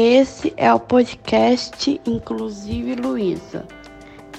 Esse 0.00 0.54
é 0.56 0.72
o 0.72 0.78
podcast 0.78 2.00
Inclusive 2.06 2.94
Luísa. 2.94 3.66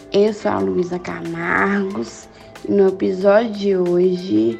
Eu 0.09 0.31
sou 0.31 0.51
a 0.51 0.59
Luísa 0.59 0.97
Camargos 0.97 2.29
e 2.65 2.71
no 2.71 2.87
episódio 2.87 3.51
de 3.51 3.75
hoje 3.75 4.59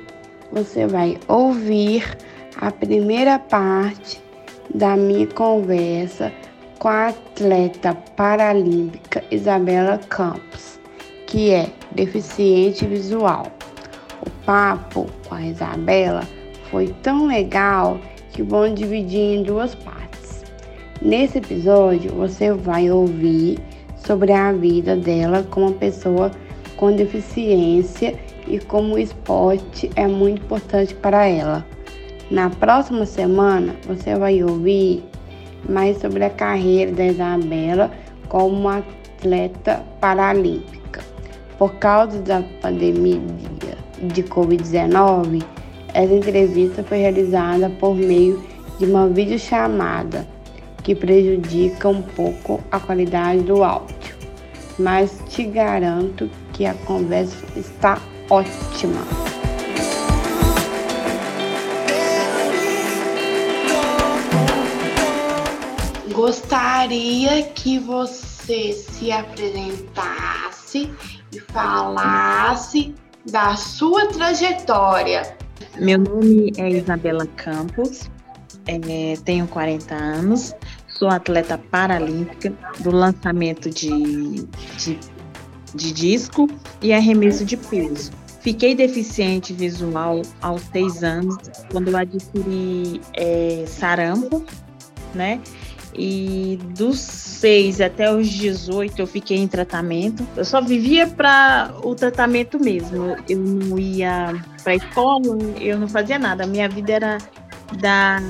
você 0.52 0.86
vai 0.88 1.18
ouvir 1.30 2.04
a 2.58 2.70
primeira 2.70 3.40
parte 3.40 4.22
da 4.76 4.98
minha 4.98 5.26
conversa 5.28 6.34
com 6.80 6.90
a 6.90 7.08
atleta 7.08 7.96
paralímpica 8.18 9.24
Isabela 9.32 9.98
Campos, 10.00 10.82
que 11.28 11.52
é 11.52 11.70
deficiente 11.94 12.86
visual. 12.86 13.48
O 14.20 14.30
papo 14.46 15.10
com 15.30 15.36
a 15.36 15.46
Isabela 15.46 16.28
foi 16.70 16.94
tão 17.02 17.26
legal 17.26 17.98
que 18.34 18.44
vão 18.44 18.74
dividir 18.74 19.38
em 19.38 19.44
duas 19.44 19.74
partes. 19.76 20.09
Nesse 21.02 21.38
episódio, 21.38 22.14
você 22.14 22.52
vai 22.52 22.92
ouvir 22.92 23.58
sobre 23.96 24.34
a 24.34 24.52
vida 24.52 24.98
dela 24.98 25.48
como 25.50 25.72
pessoa 25.72 26.30
com 26.76 26.94
deficiência 26.94 28.20
e 28.46 28.60
como 28.60 28.96
o 28.96 29.00
esporte 29.00 29.90
é 29.96 30.06
muito 30.06 30.42
importante 30.42 30.94
para 30.94 31.26
ela. 31.26 31.66
Na 32.30 32.50
próxima 32.50 33.06
semana, 33.06 33.76
você 33.88 34.14
vai 34.16 34.44
ouvir 34.44 35.02
mais 35.70 36.02
sobre 36.02 36.26
a 36.26 36.30
carreira 36.30 36.92
da 36.92 37.06
Isabela 37.06 37.92
como 38.28 38.68
atleta 38.68 39.82
paralímpica. 40.02 41.02
Por 41.58 41.76
causa 41.76 42.20
da 42.22 42.44
pandemia 42.62 43.22
de 44.04 44.24
Covid-19, 44.24 45.44
essa 45.94 46.14
entrevista 46.14 46.84
foi 46.84 46.98
realizada 46.98 47.70
por 47.80 47.96
meio 47.96 48.44
de 48.78 48.86
uma 48.86 49.08
videochamada 49.08 50.28
que 50.90 50.96
prejudica 50.96 51.88
um 51.88 52.02
pouco 52.02 52.64
a 52.72 52.80
qualidade 52.80 53.44
do 53.44 53.64
áudio, 53.64 54.16
mas 54.80 55.24
te 55.30 55.44
garanto 55.44 56.28
que 56.52 56.66
a 56.66 56.74
conversa 56.74 57.46
está 57.56 58.02
ótima. 58.28 59.00
Gostaria 66.12 67.44
que 67.54 67.78
você 67.78 68.74
se 68.74 69.12
apresentasse 69.12 70.90
e 71.32 71.40
falasse 71.40 72.96
da 73.32 73.56
sua 73.56 74.08
trajetória 74.08 75.38
meu 75.78 75.98
nome 75.98 76.52
é 76.58 76.70
Isabela 76.70 77.26
Campos, 77.38 78.10
é, 78.68 79.16
tenho 79.24 79.48
40 79.48 79.96
anos, 79.96 80.54
sou 81.00 81.08
atleta 81.08 81.58
paralímpica 81.58 82.54
do 82.80 82.92
lançamento 82.92 83.70
de, 83.70 84.46
de, 84.78 85.00
de 85.74 85.94
disco 85.94 86.48
e 86.82 86.92
arremesso 86.92 87.46
de 87.46 87.56
peso. 87.56 88.12
Fiquei 88.42 88.76
deficiente 88.76 89.54
visual 89.54 90.22
aos 90.42 90.62
seis 90.72 91.04
anos, 91.04 91.38
quando 91.72 91.90
eu 91.90 91.98
adquiri 91.98 93.02
é, 93.14 93.64
sarampo, 93.66 94.46
né? 95.16 95.42
E 95.94 96.60
dos 96.78 97.00
6 97.00 97.82
até 97.82 98.14
os 98.14 98.30
18 98.30 99.02
eu 99.02 99.08
fiquei 99.08 99.38
em 99.38 99.48
tratamento. 99.48 100.26
Eu 100.38 100.46
só 100.46 100.62
vivia 100.62 101.08
para 101.08 101.74
o 101.84 101.96
tratamento 101.96 102.60
mesmo. 102.60 103.18
Eu 103.28 103.40
não 103.40 103.78
ia 103.78 104.40
para 104.64 104.76
escola, 104.76 105.26
eu 105.60 105.80
não 105.80 105.88
fazia 105.88 106.20
nada. 106.20 106.44
A 106.44 106.48
minha 106.48 106.70
vida 106.70 106.94
era 106.94 107.18
da 107.82 108.22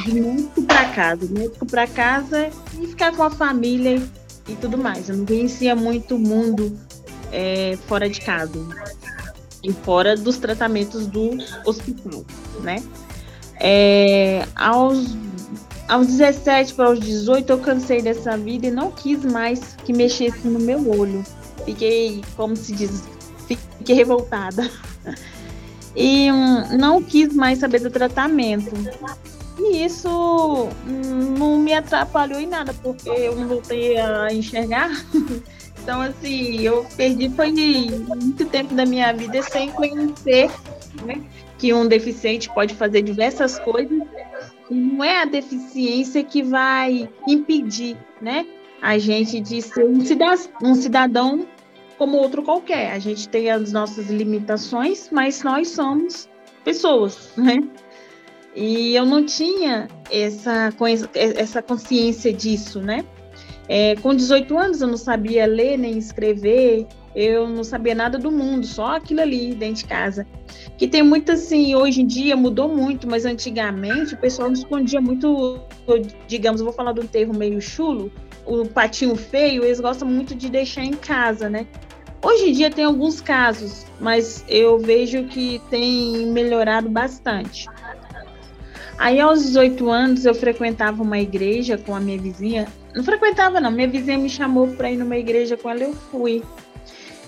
de 0.00 0.20
médico 0.20 0.62
para 0.62 0.88
casa, 0.90 1.26
médico 1.30 1.66
para 1.66 1.86
casa 1.86 2.50
e 2.80 2.86
ficar 2.86 3.14
com 3.14 3.22
a 3.22 3.30
família 3.30 4.02
e 4.48 4.54
tudo 4.56 4.78
mais. 4.78 5.08
Eu 5.08 5.16
não 5.18 5.26
conhecia 5.26 5.76
muito 5.76 6.16
o 6.16 6.18
mundo 6.18 6.76
é, 7.30 7.76
fora 7.86 8.08
de 8.08 8.20
casa 8.20 8.58
e 9.62 9.72
fora 9.72 10.16
dos 10.16 10.38
tratamentos 10.38 11.06
do 11.06 11.36
hospital, 11.64 12.24
né? 12.60 12.82
É, 13.60 14.46
aos 14.56 15.16
aos 15.88 16.06
17 16.06 16.74
para 16.74 16.90
os 16.90 17.00
18 17.00 17.50
eu 17.50 17.58
cansei 17.58 18.00
dessa 18.00 18.36
vida 18.36 18.68
e 18.68 18.70
não 18.70 18.90
quis 18.90 19.24
mais 19.24 19.76
que 19.84 19.92
mexesse 19.92 20.46
no 20.46 20.58
meu 20.58 20.90
olho. 20.90 21.22
Fiquei, 21.64 22.22
como 22.36 22.56
se 22.56 22.72
diz, 22.72 23.02
fiquei 23.46 23.94
revoltada. 23.94 24.68
E 25.94 26.32
hum, 26.32 26.78
não 26.78 27.02
quis 27.02 27.34
mais 27.34 27.58
saber 27.58 27.80
do 27.80 27.90
tratamento. 27.90 28.70
E 29.64 29.84
isso 29.84 30.08
hum, 30.86 31.36
não 31.38 31.58
me 31.58 31.72
atrapalhou 31.72 32.40
em 32.40 32.46
nada, 32.46 32.74
porque 32.82 33.08
eu 33.08 33.36
não 33.36 33.48
voltei 33.48 33.98
a 33.98 34.32
enxergar. 34.32 34.90
Então, 35.82 36.00
assim, 36.00 36.60
eu 36.60 36.86
perdi 36.96 37.28
foi 37.30 37.50
muito 37.50 38.46
tempo 38.46 38.72
da 38.72 38.86
minha 38.86 39.12
vida 39.12 39.42
sem 39.42 39.68
conhecer 39.72 40.48
né, 41.04 41.20
que 41.58 41.74
um 41.74 41.88
deficiente 41.88 42.48
pode 42.50 42.76
fazer 42.76 43.02
diversas 43.02 43.58
coisas 43.58 44.00
não 44.70 45.04
é 45.04 45.22
a 45.22 45.24
deficiência 45.24 46.22
que 46.24 46.42
vai 46.42 47.08
impedir, 47.28 47.96
né, 48.20 48.46
a 48.80 48.98
gente 48.98 49.40
de 49.40 49.60
ser 49.62 49.84
um 49.84 50.00
cidadão, 50.04 50.48
um 50.62 50.74
cidadão 50.74 51.46
como 51.98 52.16
outro 52.16 52.42
qualquer. 52.42 52.92
A 52.92 52.98
gente 52.98 53.28
tem 53.28 53.50
as 53.50 53.72
nossas 53.72 54.08
limitações, 54.08 55.08
mas 55.12 55.42
nós 55.42 55.68
somos 55.68 56.28
pessoas, 56.64 57.32
né? 57.36 57.62
E 58.54 58.94
eu 58.94 59.06
não 59.06 59.24
tinha 59.24 59.88
essa, 60.10 60.72
essa 61.14 61.62
consciência 61.62 62.32
disso, 62.32 62.80
né? 62.80 63.04
É, 63.68 63.96
com 63.96 64.14
18 64.14 64.58
anos 64.58 64.80
eu 64.82 64.88
não 64.88 64.96
sabia 64.96 65.46
ler 65.46 65.78
nem 65.78 65.96
escrever, 65.96 66.86
eu 67.14 67.48
não 67.48 67.62
sabia 67.62 67.94
nada 67.94 68.18
do 68.18 68.30
mundo, 68.30 68.66
só 68.66 68.96
aquilo 68.96 69.20
ali 69.20 69.54
dentro 69.54 69.76
de 69.76 69.84
casa. 69.84 70.26
Que 70.76 70.88
tem 70.88 71.02
muito 71.02 71.32
assim, 71.32 71.74
hoje 71.74 72.02
em 72.02 72.06
dia 72.06 72.36
mudou 72.36 72.68
muito, 72.68 73.08
mas 73.08 73.24
antigamente 73.24 74.14
o 74.14 74.18
pessoal 74.18 74.52
escondia 74.52 75.00
muito, 75.00 75.60
digamos, 76.26 76.60
vou 76.60 76.72
falar 76.72 76.92
um 76.92 77.06
termo 77.06 77.34
meio 77.34 77.60
chulo, 77.60 78.12
o 78.44 78.66
patinho 78.66 79.14
feio, 79.14 79.64
eles 79.64 79.80
gostam 79.80 80.08
muito 80.08 80.34
de 80.34 80.50
deixar 80.50 80.84
em 80.84 80.94
casa, 80.94 81.48
né? 81.48 81.66
Hoje 82.24 82.50
em 82.50 82.52
dia 82.52 82.70
tem 82.70 82.84
alguns 82.84 83.20
casos, 83.20 83.84
mas 84.00 84.44
eu 84.48 84.78
vejo 84.78 85.24
que 85.24 85.60
tem 85.70 86.26
melhorado 86.26 86.88
bastante. 86.88 87.66
Aí 88.98 89.20
aos 89.20 89.42
18 89.42 89.90
anos 89.90 90.24
eu 90.24 90.34
frequentava 90.34 91.02
uma 91.02 91.18
igreja 91.18 91.76
com 91.78 91.94
a 91.94 92.00
minha 92.00 92.18
vizinha. 92.18 92.68
Não 92.94 93.02
frequentava 93.02 93.60
não, 93.60 93.70
minha 93.70 93.88
vizinha 93.88 94.18
me 94.18 94.28
chamou 94.28 94.68
para 94.68 94.90
ir 94.90 94.96
numa 94.96 95.16
igreja 95.16 95.56
com 95.56 95.70
ela, 95.70 95.82
eu 95.82 95.92
fui. 95.92 96.42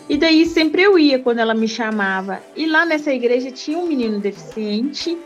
E 0.09 0.17
daí 0.19 0.45
sempre 0.45 0.83
eu 0.83 0.99
ia 0.99 1.19
quando 1.19 1.39
ela 1.39 1.55
me 1.55 1.67
chamava. 1.67 2.41
E 2.55 2.67
lá 2.67 2.85
nessa 2.85 3.13
igreja 3.13 3.51
tinha 3.51 3.79
um 3.79 3.87
menino 3.87 4.21
deficiente, 4.21 5.17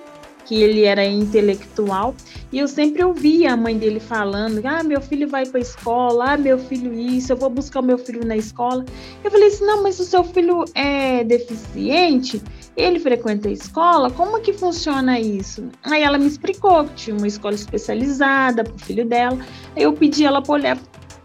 que 0.48 0.62
ele 0.62 0.84
era 0.84 1.04
intelectual, 1.04 2.14
e 2.50 2.58
eu 2.58 2.66
sempre 2.66 3.04
ouvia 3.04 3.52
a 3.52 3.56
mãe 3.56 3.76
dele 3.76 4.00
falando: 4.00 4.64
"Ah, 4.64 4.82
meu 4.82 5.00
filho 5.00 5.28
vai 5.28 5.44
para 5.44 5.58
a 5.58 5.60
escola, 5.60 6.32
ah, 6.32 6.36
meu 6.38 6.58
filho 6.58 6.94
isso, 6.94 7.32
eu 7.32 7.36
vou 7.36 7.50
buscar 7.50 7.80
o 7.80 7.82
meu 7.82 7.98
filho 7.98 8.24
na 8.24 8.36
escola". 8.36 8.84
Eu 9.22 9.30
falei 9.30 9.48
assim: 9.48 9.66
"Não, 9.66 9.82
mas 9.82 10.00
o 10.00 10.04
seu 10.04 10.24
filho 10.24 10.64
é 10.74 11.22
deficiente? 11.24 12.40
Ele 12.78 13.00
frequenta 13.00 13.48
a 13.48 13.52
escola? 13.52 14.10
Como 14.10 14.40
que 14.40 14.52
funciona 14.52 15.18
isso?". 15.18 15.68
Aí 15.82 16.02
ela 16.02 16.16
me 16.16 16.26
explicou 16.26 16.84
que 16.84 16.94
tinha 16.94 17.16
uma 17.16 17.26
escola 17.26 17.54
especializada 17.54 18.64
para 18.64 18.74
o 18.74 18.78
filho 18.78 19.04
dela. 19.04 19.38
Aí 19.76 19.82
eu 19.82 19.92
pedi 19.92 20.24
ela 20.24 20.40
para 20.40 20.52
olhar 20.52 20.78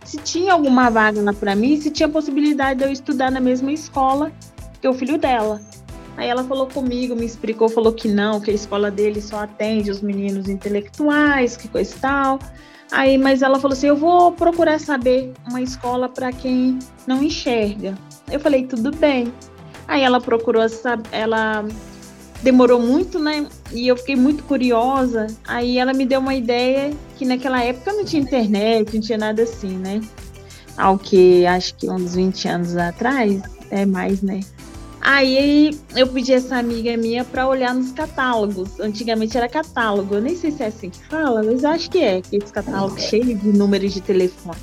se 0.03 0.17
tinha 0.17 0.53
alguma 0.53 0.89
vaga 0.89 1.21
lá 1.21 1.33
para 1.33 1.55
mim, 1.55 1.79
se 1.79 1.89
tinha 1.89 2.09
possibilidade 2.09 2.79
de 2.79 2.85
eu 2.85 2.91
estudar 2.91 3.31
na 3.31 3.39
mesma 3.39 3.71
escola 3.71 4.31
que 4.81 4.88
o 4.88 4.94
filho 4.94 5.17
dela. 5.17 5.61
Aí 6.17 6.27
ela 6.27 6.44
falou 6.44 6.67
comigo, 6.67 7.15
me 7.15 7.25
explicou, 7.25 7.67
falou 7.69 7.94
que 7.94 8.07
não, 8.07 8.39
que 8.39 8.51
a 8.51 8.53
escola 8.53 8.91
dele 8.91 9.21
só 9.21 9.44
atende 9.44 9.89
os 9.89 10.01
meninos 10.01 10.47
intelectuais, 10.47 11.57
que 11.57 11.67
coisa 11.67 11.95
e 11.95 11.99
tal. 11.99 12.39
Aí, 12.91 13.17
mas 13.17 13.41
ela 13.41 13.59
falou 13.59 13.73
assim: 13.73 13.88
eu 13.88 13.95
vou 13.95 14.31
procurar 14.31 14.79
saber 14.79 15.33
uma 15.49 15.61
escola 15.61 16.07
para 16.07 16.31
quem 16.31 16.77
não 17.07 17.23
enxerga. 17.23 17.95
Eu 18.31 18.39
falei: 18.39 18.67
tudo 18.67 18.95
bem. 18.95 19.33
Aí 19.88 20.01
ela 20.01 20.19
procurou, 20.21 20.63
ela 21.12 21.65
demorou 22.41 22.80
muito, 22.80 23.19
né? 23.19 23.47
E 23.71 23.88
eu 23.88 23.97
fiquei 23.97 24.15
muito 24.15 24.44
curiosa. 24.44 25.27
Aí 25.47 25.77
ela 25.77 25.94
me 25.94 26.06
deu 26.06 26.19
uma 26.19 26.35
ideia 26.35 26.91
que 27.18 27.25
naquela 27.25 27.62
época 27.62 27.94
não 27.94 28.06
tinha 28.06 28.21
internet, 28.21 28.94
não 28.94 29.01
tinha 29.01 29.18
nada 29.18 29.44
assim, 29.44 29.77
né? 29.77 30.01
ao 30.77 30.97
que 30.97 31.45
acho 31.45 31.75
que 31.75 31.89
uns 31.89 32.15
20 32.15 32.47
anos 32.47 32.77
atrás, 32.77 33.41
é 33.69 33.85
mais, 33.85 34.21
né? 34.21 34.41
Aí 35.01 35.77
eu 35.95 36.07
pedi 36.07 36.33
essa 36.33 36.57
amiga 36.57 36.95
minha 36.95 37.25
para 37.25 37.45
olhar 37.47 37.75
nos 37.75 37.91
catálogos. 37.91 38.80
Antigamente 38.80 39.38
era 39.38 39.50
catálogo, 39.50 40.15
eu 40.15 40.21
nem 40.21 40.35
sei 40.35 40.51
se 40.51 40.63
é 40.63 40.68
assim 40.68 40.89
que 40.89 41.03
fala, 41.06 41.44
mas 41.44 41.65
acho 41.65 41.89
que 41.89 42.00
é, 42.00 42.21
que 42.21 42.38
esse 42.38 42.53
catálogo 42.53 43.00
cheio 43.00 43.38
de 43.38 43.47
números 43.50 43.94
de 43.94 44.00
telefone. 44.00 44.57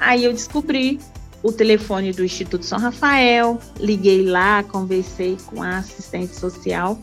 Aí 0.00 0.24
eu 0.24 0.32
descobri 0.32 0.98
o 1.42 1.52
telefone 1.52 2.12
do 2.12 2.24
Instituto 2.24 2.64
São 2.64 2.78
Rafael, 2.78 3.58
liguei 3.78 4.22
lá, 4.22 4.62
conversei 4.62 5.36
com 5.46 5.62
a 5.62 5.78
assistente 5.78 6.34
social. 6.34 6.98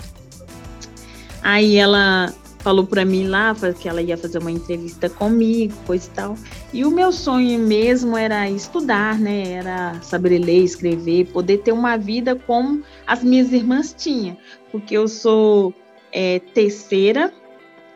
Aí 1.41 1.77
ela 1.77 2.33
falou 2.59 2.85
para 2.85 3.05
mim 3.05 3.27
lá 3.27 3.55
que 3.79 3.87
ela 3.87 4.01
ia 4.01 4.17
fazer 4.17 4.39
uma 4.39 4.51
entrevista 4.51 5.09
comigo, 5.09 5.73
coisa 5.85 6.07
e 6.07 6.11
tal. 6.11 6.37
E 6.73 6.83
o 6.83 6.91
meu 6.91 7.11
sonho 7.11 7.57
mesmo 7.59 8.17
era 8.17 8.49
estudar, 8.49 9.17
né? 9.17 9.53
Era 9.53 10.01
saber 10.01 10.37
ler, 10.39 10.63
escrever, 10.63 11.27
poder 11.27 11.59
ter 11.59 11.71
uma 11.71 11.97
vida 11.97 12.35
como 12.35 12.83
as 13.05 13.23
minhas 13.23 13.53
irmãs 13.53 13.95
tinham, 13.97 14.37
porque 14.71 14.97
eu 14.97 15.07
sou 15.07 15.73
é, 16.11 16.39
terceira 16.53 17.33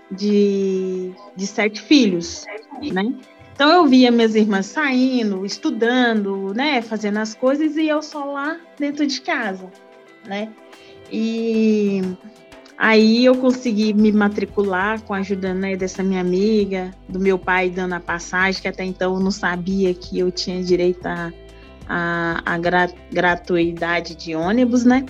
de, 0.10 1.12
de 1.36 1.48
sete 1.48 1.82
filhos, 1.82 2.46
né? 2.82 3.14
Então 3.62 3.72
eu 3.74 3.86
via 3.86 4.10
minhas 4.10 4.34
irmãs 4.34 4.66
saindo, 4.66 5.46
estudando, 5.46 6.52
né, 6.52 6.82
fazendo 6.82 7.20
as 7.20 7.36
coisas 7.36 7.78
e 7.78 7.88
eu 7.88 8.02
só 8.02 8.26
lá 8.26 8.60
dentro 8.80 9.06
de 9.06 9.22
casa, 9.22 9.70
né? 10.26 10.50
E 11.12 12.02
Aí 12.76 13.24
eu 13.24 13.38
consegui 13.38 13.94
me 13.94 14.12
matricular 14.12 15.00
com 15.04 15.14
a 15.14 15.18
ajuda 15.18 15.54
né, 15.54 15.76
dessa 15.76 16.02
minha 16.02 16.22
amiga, 16.22 16.90
do 17.08 17.20
meu 17.20 17.38
pai 17.38 17.70
dando 17.70 17.94
a 17.94 18.00
passagem, 18.00 18.60
que 18.60 18.68
até 18.68 18.84
então 18.84 19.14
eu 19.14 19.20
não 19.20 19.30
sabia 19.30 19.94
que 19.94 20.18
eu 20.18 20.32
tinha 20.32 20.64
direito 20.64 21.06
a, 21.06 21.32
a, 21.88 22.42
a 22.44 22.58
gratuidade 23.12 24.16
de 24.16 24.34
ônibus, 24.34 24.84
né? 24.84 25.06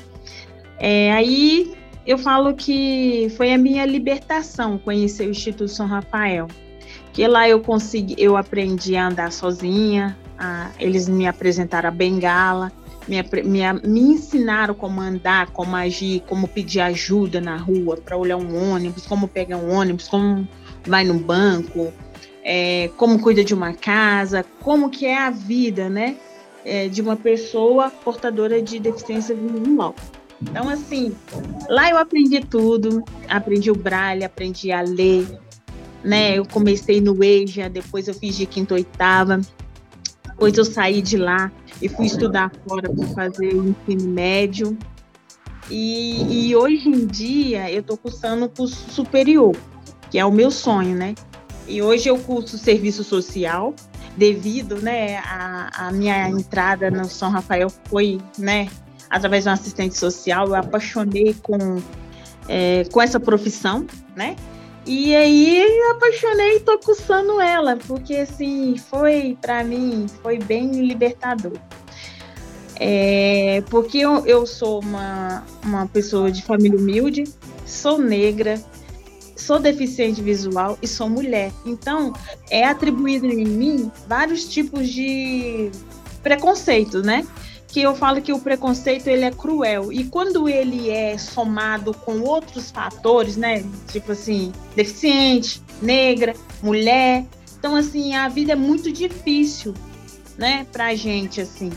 É, 0.77 1.13
aí 1.13 1.73
eu 2.05 2.17
falo 2.17 2.53
que 2.53 3.31
foi 3.37 3.53
a 3.53 3.57
minha 3.57 3.85
libertação 3.85 4.77
conhecer 4.77 5.25
o 5.25 5.31
Instituto 5.31 5.69
São 5.69 5.87
Rafael. 5.87 6.49
Que 7.13 7.27
lá 7.27 7.47
eu 7.47 7.59
consegui, 7.59 8.15
eu 8.17 8.37
aprendi 8.37 8.95
a 8.95 9.07
andar 9.07 9.31
sozinha, 9.31 10.17
a, 10.37 10.71
eles 10.79 11.09
me 11.09 11.27
apresentaram 11.27 11.89
a 11.89 11.91
bengala, 11.91 12.71
me, 13.07 13.21
me, 13.43 13.73
me 13.83 13.99
ensinaram 13.99 14.73
como 14.73 15.01
andar, 15.01 15.47
como 15.51 15.75
agir, 15.75 16.23
como 16.27 16.47
pedir 16.47 16.79
ajuda 16.79 17.41
na 17.41 17.57
rua 17.57 17.97
para 17.97 18.15
olhar 18.17 18.37
um 18.37 18.71
ônibus, 18.71 19.05
como 19.05 19.27
pegar 19.27 19.57
um 19.57 19.71
ônibus, 19.71 20.07
como 20.07 20.47
vai 20.85 21.03
no 21.03 21.15
banco, 21.15 21.91
é, 22.43 22.89
como 22.97 23.19
cuida 23.19 23.43
de 23.43 23.53
uma 23.53 23.73
casa, 23.73 24.45
como 24.61 24.89
que 24.89 25.05
é 25.05 25.17
a 25.17 25.29
vida, 25.29 25.89
né, 25.89 26.15
é, 26.63 26.87
de 26.87 27.01
uma 27.01 27.15
pessoa 27.15 27.89
portadora 27.89 28.61
de 28.61 28.79
deficiência 28.79 29.35
visual. 29.35 29.95
Então, 30.41 30.67
assim, 30.69 31.15
lá 31.69 31.89
eu 31.89 31.97
aprendi 31.97 32.39
tudo, 32.39 33.03
aprendi 33.29 33.69
o 33.69 33.75
braille, 33.75 34.23
aprendi 34.23 34.71
a 34.71 34.81
ler, 34.81 35.27
né, 36.03 36.37
eu 36.37 36.45
comecei 36.45 36.99
no 36.99 37.23
EJA, 37.23 37.69
depois 37.69 38.07
eu 38.07 38.13
fiz 38.13 38.35
de 38.35 38.45
quinta 38.45 38.73
oitava, 38.73 39.41
depois 40.27 40.57
eu 40.57 40.65
saí 40.65 41.01
de 41.01 41.17
lá 41.17 41.51
e 41.81 41.87
fui 41.87 42.05
estudar 42.05 42.51
fora 42.67 42.89
para 42.89 43.07
fazer 43.09 43.53
o 43.53 43.69
ensino 43.69 44.09
médio. 44.09 44.77
E, 45.69 46.49
e, 46.49 46.55
hoje 46.55 46.89
em 46.89 47.05
dia 47.05 47.71
eu 47.71 47.81
estou 47.81 47.95
cursando 47.95 48.45
o 48.45 48.49
curso 48.49 48.89
superior, 48.91 49.55
que 50.09 50.17
é 50.17 50.25
o 50.25 50.31
meu 50.31 50.51
sonho, 50.51 50.95
né? 50.95 51.15
E 51.67 51.81
hoje 51.81 52.09
eu 52.09 52.17
curso 52.17 52.57
serviço 52.57 53.03
social, 53.03 53.73
devido, 54.17 54.81
né, 54.81 55.17
a, 55.19 55.87
a 55.87 55.91
minha 55.91 56.27
entrada 56.27 56.91
no 56.91 57.05
São 57.05 57.29
Rafael 57.29 57.71
foi, 57.85 58.19
né, 58.37 58.67
através 59.09 59.43
de 59.43 59.49
um 59.49 59.53
assistente 59.53 59.97
social, 59.97 60.47
eu 60.47 60.55
apaixonei 60.55 61.35
com, 61.41 61.81
é, 62.47 62.83
com 62.91 63.01
essa 63.01 63.19
profissão, 63.19 63.85
né? 64.15 64.35
E 64.85 65.15
aí 65.15 65.81
apaixonei 65.91 66.57
e 66.57 66.59
tô 66.61 66.79
cursando 66.79 67.39
ela, 67.39 67.77
porque 67.87 68.15
assim, 68.15 68.75
foi 68.77 69.37
para 69.39 69.63
mim, 69.63 70.07
foi 70.21 70.39
bem 70.39 70.71
libertador. 70.85 71.53
É, 72.83 73.63
porque 73.69 73.99
eu, 73.99 74.25
eu 74.25 74.45
sou 74.47 74.81
uma, 74.81 75.43
uma 75.63 75.87
pessoa 75.87 76.31
de 76.31 76.41
família 76.41 76.79
humilde, 76.79 77.25
sou 77.63 77.99
negra, 77.99 78.59
sou 79.35 79.59
deficiente 79.59 80.19
visual 80.19 80.77
e 80.81 80.87
sou 80.87 81.07
mulher. 81.07 81.51
Então, 81.63 82.11
é 82.49 82.65
atribuído 82.65 83.27
em 83.27 83.45
mim 83.45 83.91
vários 84.07 84.45
tipos 84.45 84.89
de 84.89 85.69
preconceito, 86.23 87.03
né? 87.03 87.25
Que 87.71 87.81
eu 87.81 87.95
falo 87.95 88.21
que 88.21 88.33
o 88.33 88.39
preconceito 88.39 89.07
ele 89.07 89.23
é 89.23 89.31
cruel 89.31 89.93
e 89.93 90.03
quando 90.03 90.49
ele 90.49 90.89
é 90.89 91.17
somado 91.17 91.93
com 91.93 92.19
outros 92.19 92.69
fatores, 92.69 93.37
né, 93.37 93.63
tipo 93.87 94.11
assim, 94.11 94.51
deficiente, 94.75 95.61
negra, 95.81 96.33
mulher, 96.61 97.25
então 97.57 97.75
assim 97.75 98.13
a 98.13 98.27
vida 98.27 98.51
é 98.51 98.55
muito 98.55 98.91
difícil, 98.91 99.73
né, 100.37 100.67
para 100.71 100.93
gente 100.95 101.39
assim. 101.39 101.71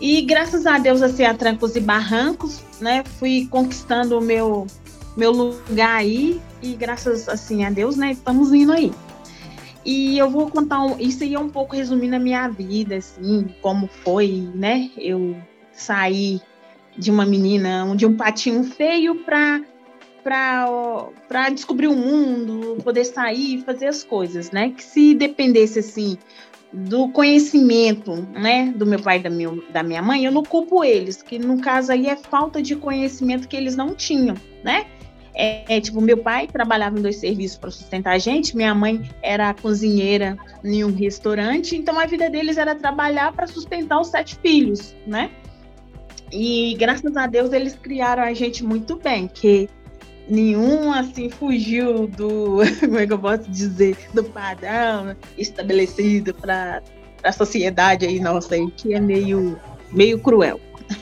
E 0.00 0.20
graças 0.22 0.66
a 0.66 0.78
Deus 0.78 1.00
assim 1.00 1.24
a 1.24 1.32
trancos 1.32 1.76
e 1.76 1.80
barrancos, 1.80 2.60
né, 2.80 3.04
fui 3.18 3.46
conquistando 3.48 4.18
o 4.18 4.20
meu 4.20 4.66
meu 5.16 5.30
lugar 5.30 5.98
aí 5.98 6.40
e 6.60 6.74
graças 6.74 7.28
assim 7.28 7.64
a 7.64 7.70
Deus, 7.70 7.96
né, 7.96 8.10
estamos 8.10 8.52
indo 8.52 8.72
aí. 8.72 8.92
E 9.84 10.16
eu 10.18 10.30
vou 10.30 10.50
contar 10.50 10.80
um, 10.80 10.98
isso 10.98 11.22
aí 11.22 11.34
é 11.34 11.38
um 11.38 11.48
pouco 11.48 11.76
resumindo 11.76 12.16
a 12.16 12.18
minha 12.18 12.48
vida, 12.48 12.96
assim, 12.96 13.54
como 13.60 13.86
foi, 13.86 14.48
né? 14.54 14.90
Eu 14.96 15.36
saí 15.72 16.40
de 16.96 17.10
uma 17.10 17.26
menina, 17.26 17.84
de 17.94 18.06
um 18.06 18.16
patinho 18.16 18.64
feio 18.64 19.16
para 19.24 19.60
para 20.22 21.50
descobrir 21.50 21.86
o 21.86 21.94
mundo, 21.94 22.78
poder 22.82 23.04
sair, 23.04 23.60
fazer 23.60 23.88
as 23.88 24.02
coisas, 24.02 24.50
né? 24.50 24.70
Que 24.70 24.82
se 24.82 25.14
dependesse 25.14 25.80
assim 25.80 26.16
do 26.74 27.08
conhecimento, 27.10 28.16
né, 28.32 28.72
do 28.74 28.84
meu 28.84 29.00
pai 29.00 29.18
e 29.18 29.22
da, 29.22 29.30
meu, 29.30 29.62
da 29.70 29.82
minha 29.82 30.02
mãe, 30.02 30.24
eu 30.24 30.32
não 30.32 30.42
culpo 30.42 30.82
eles, 30.82 31.22
que 31.22 31.38
no 31.38 31.60
caso 31.60 31.92
aí 31.92 32.08
é 32.08 32.16
falta 32.16 32.60
de 32.60 32.74
conhecimento 32.74 33.46
que 33.46 33.56
eles 33.56 33.76
não 33.76 33.94
tinham, 33.94 34.34
né? 34.64 34.86
É, 35.34 35.76
é, 35.76 35.80
tipo, 35.80 36.00
meu 36.00 36.18
pai 36.18 36.46
trabalhava 36.46 36.96
em 36.96 37.02
dois 37.02 37.16
serviços 37.16 37.58
para 37.58 37.70
sustentar 37.70 38.14
a 38.14 38.18
gente, 38.18 38.56
minha 38.56 38.72
mãe 38.72 39.10
era 39.20 39.52
cozinheira 39.52 40.36
em 40.62 40.84
um 40.84 40.94
restaurante, 40.94 41.76
então 41.76 41.98
a 41.98 42.06
vida 42.06 42.30
deles 42.30 42.56
era 42.56 42.74
trabalhar 42.74 43.32
para 43.32 43.46
sustentar 43.48 44.00
os 44.00 44.08
sete 44.08 44.38
filhos, 44.40 44.94
né? 45.04 45.30
E 46.32 46.76
graças 46.78 47.16
a 47.16 47.26
Deus 47.26 47.52
eles 47.52 47.74
criaram 47.74 48.22
a 48.22 48.32
gente 48.32 48.64
muito 48.64 48.96
bem, 48.96 49.26
que 49.26 49.68
nenhum 50.28 50.92
assim 50.92 51.28
fugiu 51.28 52.06
do, 52.06 52.58
como 52.78 52.98
é 52.98 53.06
que 53.06 53.12
eu 53.12 53.18
posso 53.18 53.50
dizer, 53.50 53.96
do 54.14 54.22
padrão 54.22 55.16
estabelecido 55.36 56.32
para 56.32 56.80
a 57.24 57.32
sociedade 57.32 58.06
aí 58.06 58.20
nossa 58.20 58.54
aí, 58.54 58.70
que 58.70 58.94
é 58.94 59.00
meio 59.00 59.58
meio 59.90 60.18
cruel. 60.20 60.60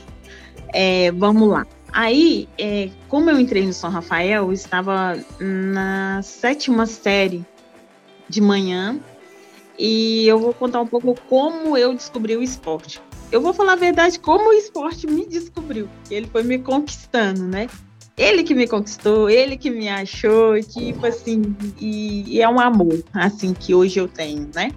É, 0.75 1.12
vamos 1.12 1.51
lá. 1.51 1.67
Aí, 1.93 2.49
é, 2.59 2.89
como 3.09 3.29
eu 3.29 3.39
entrei 3.39 3.67
no 3.67 3.73
São 3.73 3.91
Rafael, 3.91 4.47
eu 4.47 4.53
estava 4.53 5.19
na 5.39 6.23
sétima 6.23 6.87
série 6.87 7.45
de 8.29 8.41
manhã 8.41 8.99
e 9.79 10.27
eu 10.27 10.39
vou 10.39 10.55
contar 10.55 10.81
um 10.81 10.87
pouco 10.87 11.15
como 11.29 11.77
eu 11.77 11.93
descobri 11.95 12.35
o 12.37 12.43
esporte. 12.43 13.01
Eu 13.31 13.43
vou 13.43 13.53
falar 13.53 13.75
a 13.75 13.77
verdade, 13.77 14.19
como 14.19 14.51
o 14.51 14.53
esporte 14.53 15.07
me 15.07 15.27
descobriu, 15.27 15.89
ele 16.11 16.27
foi 16.27 16.43
me 16.43 16.59
conquistando, 16.59 17.43
né? 17.43 17.69
Ele 18.17 18.43
que 18.43 18.55
me 18.55 18.67
conquistou, 18.67 19.29
ele 19.29 19.57
que 19.57 19.71
me 19.71 19.89
achou, 19.89 20.61
tipo 20.63 21.07
assim, 21.07 21.57
e, 21.81 22.37
e 22.37 22.43
é 22.43 22.49
um 22.49 22.61
amor, 22.61 23.03
assim, 23.13 23.55
que 23.55 23.75
hoje 23.75 23.99
eu 23.99 24.09
tenho, 24.09 24.49
né? 24.55 24.71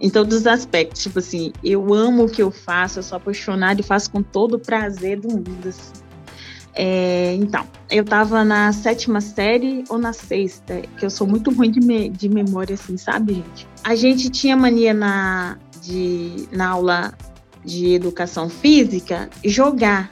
em 0.00 0.10
todos 0.10 0.36
os 0.36 0.46
aspectos. 0.46 1.02
Tipo 1.02 1.18
assim, 1.18 1.52
eu 1.62 1.92
amo 1.92 2.24
o 2.24 2.30
que 2.30 2.42
eu 2.42 2.50
faço, 2.50 2.98
eu 2.98 3.02
sou 3.02 3.16
apaixonada 3.16 3.80
e 3.80 3.84
faço 3.84 4.10
com 4.10 4.22
todo 4.22 4.54
o 4.54 4.58
prazer 4.58 5.20
do 5.20 5.28
mundo. 5.28 5.68
Assim. 5.68 6.05
É, 6.78 7.34
então, 7.36 7.66
eu 7.90 8.02
estava 8.02 8.44
na 8.44 8.70
sétima 8.70 9.22
série 9.22 9.82
ou 9.88 9.96
na 9.96 10.12
sexta, 10.12 10.82
que 10.98 11.06
eu 11.06 11.10
sou 11.10 11.26
muito 11.26 11.50
ruim 11.50 11.70
de, 11.70 11.80
me, 11.80 12.10
de 12.10 12.28
memória, 12.28 12.74
assim, 12.74 12.98
sabe, 12.98 13.34
gente? 13.34 13.66
A 13.82 13.94
gente 13.94 14.28
tinha 14.28 14.54
mania 14.54 14.92
na, 14.92 15.56
de, 15.82 16.46
na 16.52 16.68
aula 16.68 17.14
de 17.64 17.94
educação 17.94 18.50
física 18.50 19.30
jogar. 19.42 20.10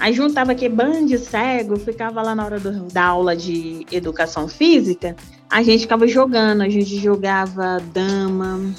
Aí 0.00 0.12
juntava 0.12 0.54
que 0.54 0.68
bando 0.68 1.16
cego, 1.16 1.76
ficava 1.76 2.22
lá 2.22 2.34
na 2.34 2.44
hora 2.44 2.58
do, 2.58 2.86
da 2.86 3.04
aula 3.04 3.36
de 3.36 3.86
educação 3.92 4.48
física, 4.48 5.14
a 5.48 5.62
gente 5.62 5.82
ficava 5.82 6.08
jogando, 6.08 6.62
a 6.62 6.68
gente 6.68 6.98
jogava 6.98 7.78
dama, 7.92 8.74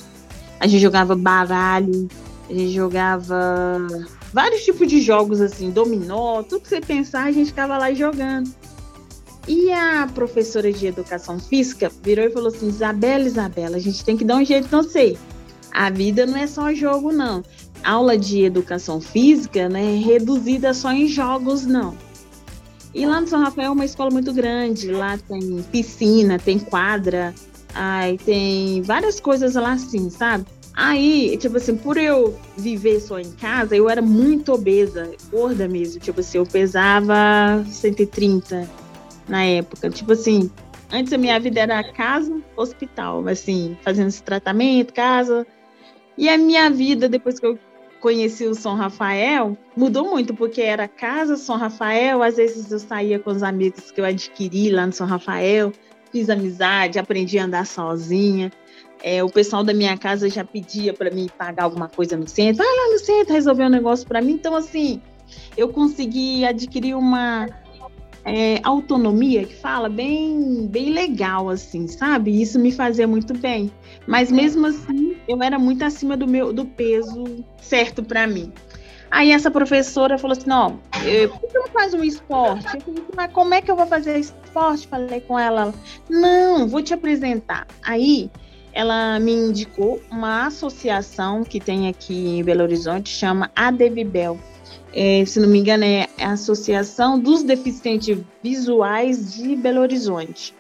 a 0.60 0.68
gente 0.68 0.82
jogava 0.82 1.16
baralho, 1.16 2.10
a 2.50 2.54
gente 2.54 2.74
jogava 2.74 3.88
vários 4.34 4.64
tipos 4.64 4.88
de 4.88 5.02
jogos 5.02 5.42
assim, 5.42 5.70
dominó, 5.72 6.44
tudo 6.44 6.62
que 6.62 6.70
você 6.70 6.82
pensar, 6.82 7.26
a 7.26 7.32
gente 7.32 7.48
ficava 7.48 7.78
lá 7.78 7.94
jogando. 7.94 8.54
E 9.48 9.72
a 9.72 10.08
professora 10.14 10.72
de 10.72 10.86
educação 10.86 11.40
física 11.40 11.92
virou 12.04 12.26
e 12.26 12.32
falou 12.32 12.50
assim: 12.50 12.68
Isabela, 12.68 13.26
Isabela, 13.26 13.78
a 13.78 13.80
gente 13.80 14.04
tem 14.06 14.16
que 14.16 14.24
dar 14.24 14.38
um 14.38 14.46
jeito, 14.46 14.68
não 14.72 14.84
sei. 14.84 15.18
A 15.74 15.90
vida 15.90 16.26
não 16.26 16.38
é 16.38 16.46
só 16.46 16.74
jogo, 16.74 17.12
não. 17.12 17.44
Aula 17.84 18.18
de 18.18 18.44
educação 18.44 19.02
física, 19.02 19.68
né, 19.68 19.96
reduzida 19.96 20.74
só 20.74 20.92
em 20.92 21.08
jogos, 21.08 21.66
não. 21.66 21.98
E 22.94 23.06
lá 23.06 23.22
no 23.22 23.28
São 23.28 23.40
Rafael 23.40 23.68
é 23.68 23.72
uma 23.72 23.86
escola 23.86 24.12
muito 24.12 24.34
grande, 24.34 24.92
lá 24.92 25.18
tem 25.18 25.64
piscina, 25.72 26.38
tem 26.38 26.60
quadra, 26.60 27.34
ai, 27.74 28.18
tem 28.24 28.82
várias 28.82 29.20
coisas 29.20 29.56
lá 29.56 29.74
assim, 29.74 30.10
sabe? 30.10 30.46
Aí, 30.74 31.38
tipo 31.38 31.58
assim, 31.58 31.76
por 31.76 31.98
eu 31.98 32.38
viver 32.58 33.00
só 33.02 33.20
em 33.20 33.32
casa, 33.34 33.76
eu 33.76 33.90
era 33.90 34.02
muito 34.02 34.54
obesa, 34.54 35.12
gorda 35.30 35.68
mesmo. 35.68 36.00
Tipo 36.00 36.22
assim, 36.22 36.38
eu 36.38 36.46
pesava 36.46 37.64
130 37.68 38.70
na 39.28 39.44
época. 39.44 39.90
Tipo 39.90 40.14
assim, 40.14 40.50
antes 40.92 41.12
a 41.12 41.18
minha 41.18 41.40
vida 41.40 41.60
era 41.60 41.84
casa, 41.84 42.42
hospital, 42.56 43.28
assim, 43.28 43.78
fazendo 43.82 44.08
esse 44.08 44.24
tratamento, 44.24 44.94
casa. 44.94 45.46
E 46.18 46.30
a 46.30 46.38
minha 46.38 46.70
vida, 46.70 47.10
depois 47.10 47.40
que 47.40 47.46
eu 47.46 47.60
conheci 48.00 48.46
o 48.46 48.56
São 48.56 48.76
Rafael, 48.76 49.58
mudou 49.76 50.10
muito, 50.10 50.34
porque 50.34 50.62
era 50.62 50.88
casa, 50.88 51.36
São 51.38 51.58
Rafael, 51.58 52.24
às 52.24 52.38
vezes 52.38 52.72
eu 52.72 52.80
saía 52.80 53.20
com 53.20 53.30
os 53.30 53.44
amigos 53.44 53.92
que 53.92 54.02
eu 54.02 54.06
adquiri 54.06 54.72
lá 54.72 54.86
no 54.86 54.92
São 54.94 55.06
Rafael, 55.06 55.72
fiz 56.12 56.30
amizade, 56.30 56.98
aprendi 56.98 57.38
a 57.38 57.46
andar 57.46 57.66
sozinha. 57.66 58.52
É, 59.04 59.24
o 59.24 59.30
pessoal 59.30 59.64
da 59.64 59.74
minha 59.74 59.98
casa 59.98 60.30
já 60.30 60.44
pedia 60.44 60.94
para 60.94 61.10
mim 61.10 61.28
pagar 61.38 61.64
alguma 61.64 61.88
coisa 61.88 62.16
no 62.16 62.28
centro. 62.28 62.64
Vai 62.64 62.68
lá 62.68 62.94
no 62.94 63.00
centro 63.00 63.34
resolver 63.34 63.66
um 63.66 63.70
negócio 63.70 64.08
para 64.08 64.22
mim. 64.22 64.34
Então, 64.34 64.56
assim, 64.56 65.02
eu 65.58 65.70
consegui 65.70 66.46
adquirir 66.46 66.96
uma 66.96 67.48
é, 68.24 68.60
autonomia 68.64 69.44
que 69.44 69.56
fala 69.56 69.90
bem, 69.90 70.68
bem 70.68 70.92
legal, 70.92 71.50
assim, 71.50 71.88
sabe? 71.88 72.42
Isso 72.42 72.60
me 72.60 72.72
fazia 72.72 73.08
muito 73.08 73.34
bem. 73.34 73.72
Mas 74.08 74.32
mesmo 74.32 74.68
assim, 74.68 75.18
eu 75.28 75.42
era 75.42 75.58
muito 75.58 75.84
acima 75.84 76.16
do 76.16 76.28
meu 76.28 76.54
do 76.54 76.66
peso 76.66 77.44
certo 77.60 78.04
para 78.04 78.28
mim. 78.28 78.52
Aí 79.10 79.32
essa 79.32 79.52
professora 79.52 80.18
falou 80.18 80.38
assim: 80.38 80.48
não, 80.48 80.80
por 81.32 81.50
que 81.50 81.58
não 81.58 81.68
faz 81.68 81.94
um 81.94 82.04
esporte? 82.04 82.76
Eu 82.76 82.82
falei, 82.82 83.04
mas 83.16 83.34
como 83.34 83.54
é 83.54 83.62
que 83.62 83.70
eu 83.70 83.76
vou 83.76 83.86
fazer 83.86 84.18
esporte? 84.18 84.88
Falei 84.88 85.20
com 85.20 85.38
ela, 85.38 85.74
não, 86.10 86.68
vou 86.68 86.82
te 86.82 86.94
apresentar. 86.94 87.68
Aí 87.84 88.32
ela 88.74 89.20
me 89.20 89.34
indicou 89.34 90.02
uma 90.10 90.46
associação 90.46 91.44
que 91.44 91.60
tem 91.60 91.88
aqui 91.88 92.14
em 92.14 92.44
Belo 92.44 92.64
Horizonte, 92.64 93.10
chama 93.10 93.52
ADVBEL. 93.56 94.40
É, 94.94 95.24
se 95.26 95.40
não 95.40 95.48
me 95.48 95.60
engano, 95.60 95.84
é 95.84 96.08
a 96.20 96.34
Associação 96.34 97.20
dos 97.20 97.44
Deficientes 97.44 98.18
Visuais 98.44 99.34
de 99.36 99.56
Belo 99.56 99.82
Horizonte. 99.82 100.54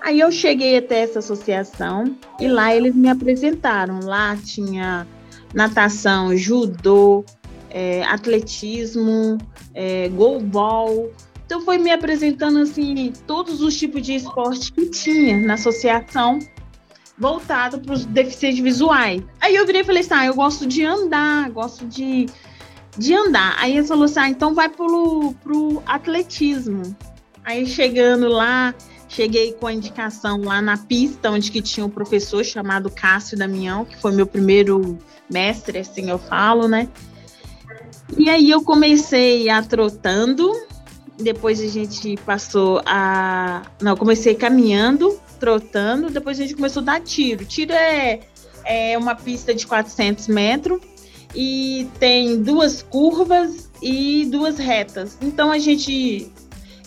Aí 0.00 0.18
eu 0.18 0.32
cheguei 0.32 0.78
até 0.78 1.00
essa 1.00 1.18
associação 1.18 2.16
e 2.40 2.48
lá 2.48 2.74
eles 2.74 2.94
me 2.94 3.08
apresentaram. 3.08 4.00
Lá 4.00 4.36
tinha 4.36 5.06
natação, 5.54 6.34
judô, 6.36 7.24
é, 7.68 8.02
atletismo, 8.04 9.38
é, 9.74 10.08
goalball. 10.08 11.10
Então 11.44 11.60
foi 11.62 11.78
me 11.78 11.90
apresentando 11.90 12.58
assim 12.60 13.12
todos 13.26 13.60
os 13.60 13.76
tipos 13.76 14.02
de 14.02 14.14
esporte 14.14 14.72
que 14.72 14.86
tinha 14.86 15.38
na 15.38 15.54
associação 15.54 16.38
voltado 17.20 17.78
para 17.78 17.92
os 17.92 18.06
deficientes 18.06 18.60
visuais. 18.60 19.22
Aí 19.38 19.54
eu 19.54 19.66
virei 19.66 19.82
e 19.82 19.84
falei 19.84 20.00
assim: 20.00 20.14
ah, 20.14 20.26
eu 20.26 20.34
gosto 20.34 20.66
de 20.66 20.82
andar, 20.82 21.50
gosto 21.50 21.86
de, 21.86 22.26
de 22.96 23.14
andar. 23.14 23.54
Aí 23.58 23.76
ele 23.76 23.86
falou 23.86 24.04
assim: 24.04 24.20
ah, 24.20 24.28
então 24.28 24.54
vai 24.54 24.70
pro, 24.70 25.34
pro 25.42 25.82
atletismo. 25.86 26.96
Aí 27.44 27.66
chegando 27.66 28.26
lá, 28.26 28.74
cheguei 29.06 29.52
com 29.52 29.66
a 29.66 29.72
indicação 29.72 30.42
lá 30.42 30.62
na 30.62 30.78
pista, 30.78 31.30
onde 31.30 31.50
que 31.50 31.60
tinha 31.60 31.84
um 31.84 31.90
professor 31.90 32.42
chamado 32.42 32.90
Cássio 32.90 33.36
Damião, 33.36 33.84
que 33.84 33.96
foi 33.98 34.12
meu 34.12 34.26
primeiro 34.26 34.98
mestre, 35.30 35.78
assim 35.78 36.08
eu 36.08 36.18
falo, 36.18 36.66
né? 36.66 36.88
E 38.16 38.28
aí 38.30 38.50
eu 38.50 38.62
comecei 38.62 39.48
a 39.48 39.62
trotando, 39.62 40.50
depois 41.18 41.60
a 41.60 41.66
gente 41.66 42.16
passou 42.24 42.80
a. 42.86 43.62
Não, 43.80 43.94
comecei 43.96 44.34
caminhando, 44.34 45.19
trotando, 45.40 46.10
depois 46.10 46.38
a 46.38 46.42
gente 46.42 46.54
começou 46.54 46.82
a 46.82 46.84
dar 46.84 47.00
tiro. 47.00 47.44
Tiro 47.44 47.72
é, 47.72 48.20
é 48.64 48.98
uma 48.98 49.14
pista 49.14 49.54
de 49.54 49.66
400 49.66 50.28
metros 50.28 50.80
e 51.34 51.88
tem 51.98 52.40
duas 52.42 52.82
curvas 52.82 53.70
e 53.82 54.26
duas 54.26 54.58
retas. 54.58 55.16
Então 55.20 55.50
a 55.50 55.58
gente 55.58 56.30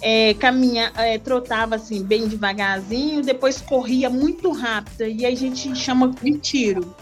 é, 0.02 0.34
caminha, 0.36 0.92
é, 0.96 1.18
trotava 1.18 1.76
assim 1.76 2.04
bem 2.04 2.28
devagarzinho, 2.28 3.24
depois 3.24 3.60
corria 3.60 4.10
muito 4.10 4.52
rápido 4.52 5.04
e 5.08 5.26
a 5.26 5.36
gente 5.36 5.76
chama 5.76 6.10
de 6.22 6.38
tiro. 6.38 6.96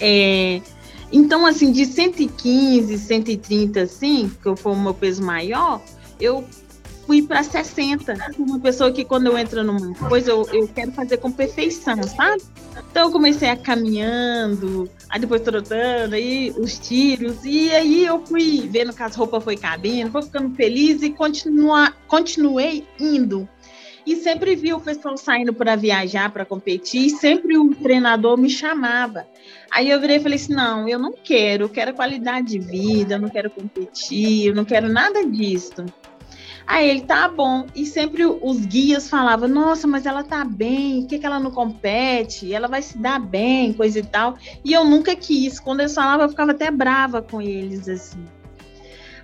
É, 0.00 0.60
então, 1.10 1.46
assim, 1.46 1.72
de 1.72 1.86
115, 1.86 2.98
130, 2.98 3.80
assim, 3.80 4.30
que 4.42 4.56
foi 4.56 4.72
o 4.72 4.76
meu 4.76 4.92
peso 4.92 5.22
maior, 5.22 5.80
eu 6.20 6.44
fui 7.08 7.22
para 7.22 7.42
60. 7.42 8.14
Uma 8.38 8.60
pessoa 8.60 8.92
que 8.92 9.02
quando 9.02 9.28
eu 9.28 9.38
entro 9.38 9.64
numa 9.64 9.94
coisa, 9.94 10.30
eu, 10.30 10.46
eu 10.52 10.68
quero 10.68 10.92
fazer 10.92 11.16
com 11.16 11.32
perfeição, 11.32 12.02
sabe? 12.02 12.42
Então 12.90 13.06
eu 13.06 13.10
comecei 13.10 13.48
a 13.48 13.56
caminhando, 13.56 14.88
aí 15.08 15.18
depois 15.18 15.40
trotando, 15.40 16.14
aí 16.14 16.54
os 16.58 16.78
tiros, 16.78 17.42
e 17.44 17.70
aí 17.70 18.04
eu 18.04 18.24
fui 18.26 18.68
vendo 18.70 18.92
que 18.92 19.02
as 19.02 19.16
roupas 19.16 19.42
foi 19.42 19.56
cabendo, 19.56 20.12
foi 20.12 20.22
ficando 20.22 20.54
feliz 20.54 21.02
e 21.02 21.08
continua, 21.08 21.94
continuei 22.06 22.86
indo. 23.00 23.48
E 24.06 24.16
sempre 24.16 24.54
vi 24.54 24.74
o 24.74 24.80
pessoal 24.80 25.16
saindo 25.16 25.54
para 25.54 25.76
viajar, 25.76 26.30
para 26.30 26.44
competir, 26.44 27.06
e 27.06 27.10
sempre 27.10 27.56
o 27.56 27.74
treinador 27.74 28.36
me 28.36 28.50
chamava. 28.50 29.26
Aí 29.70 29.90
eu 29.90 30.00
virei 30.00 30.16
e 30.16 30.20
falei 30.20 30.36
assim: 30.36 30.54
não, 30.54 30.88
eu 30.88 30.98
não 30.98 31.12
quero, 31.12 31.64
eu 31.64 31.68
quero 31.68 31.94
qualidade 31.94 32.48
de 32.48 32.58
vida, 32.58 33.14
eu 33.14 33.20
não 33.20 33.28
quero 33.28 33.50
competir, 33.50 34.46
eu 34.46 34.54
não 34.54 34.64
quero 34.64 34.88
nada 34.90 35.26
disso. 35.26 35.84
Aí 36.68 36.90
ele, 36.90 37.00
tá 37.00 37.26
bom. 37.28 37.64
E 37.74 37.86
sempre 37.86 38.26
os 38.26 38.66
guias 38.66 39.08
falavam, 39.08 39.48
nossa, 39.48 39.86
mas 39.86 40.04
ela 40.04 40.22
tá 40.22 40.44
bem, 40.44 41.00
por 41.00 41.08
que, 41.08 41.18
que 41.18 41.24
ela 41.24 41.40
não 41.40 41.50
compete? 41.50 42.52
Ela 42.52 42.68
vai 42.68 42.82
se 42.82 42.98
dar 42.98 43.18
bem, 43.18 43.72
coisa 43.72 44.00
e 44.00 44.02
tal. 44.02 44.36
E 44.62 44.74
eu 44.74 44.84
nunca 44.84 45.16
quis. 45.16 45.58
Quando 45.58 45.80
eles 45.80 45.94
falavam, 45.94 46.26
eu 46.26 46.28
ficava 46.28 46.52
até 46.52 46.70
brava 46.70 47.22
com 47.22 47.40
eles, 47.40 47.88
assim. 47.88 48.22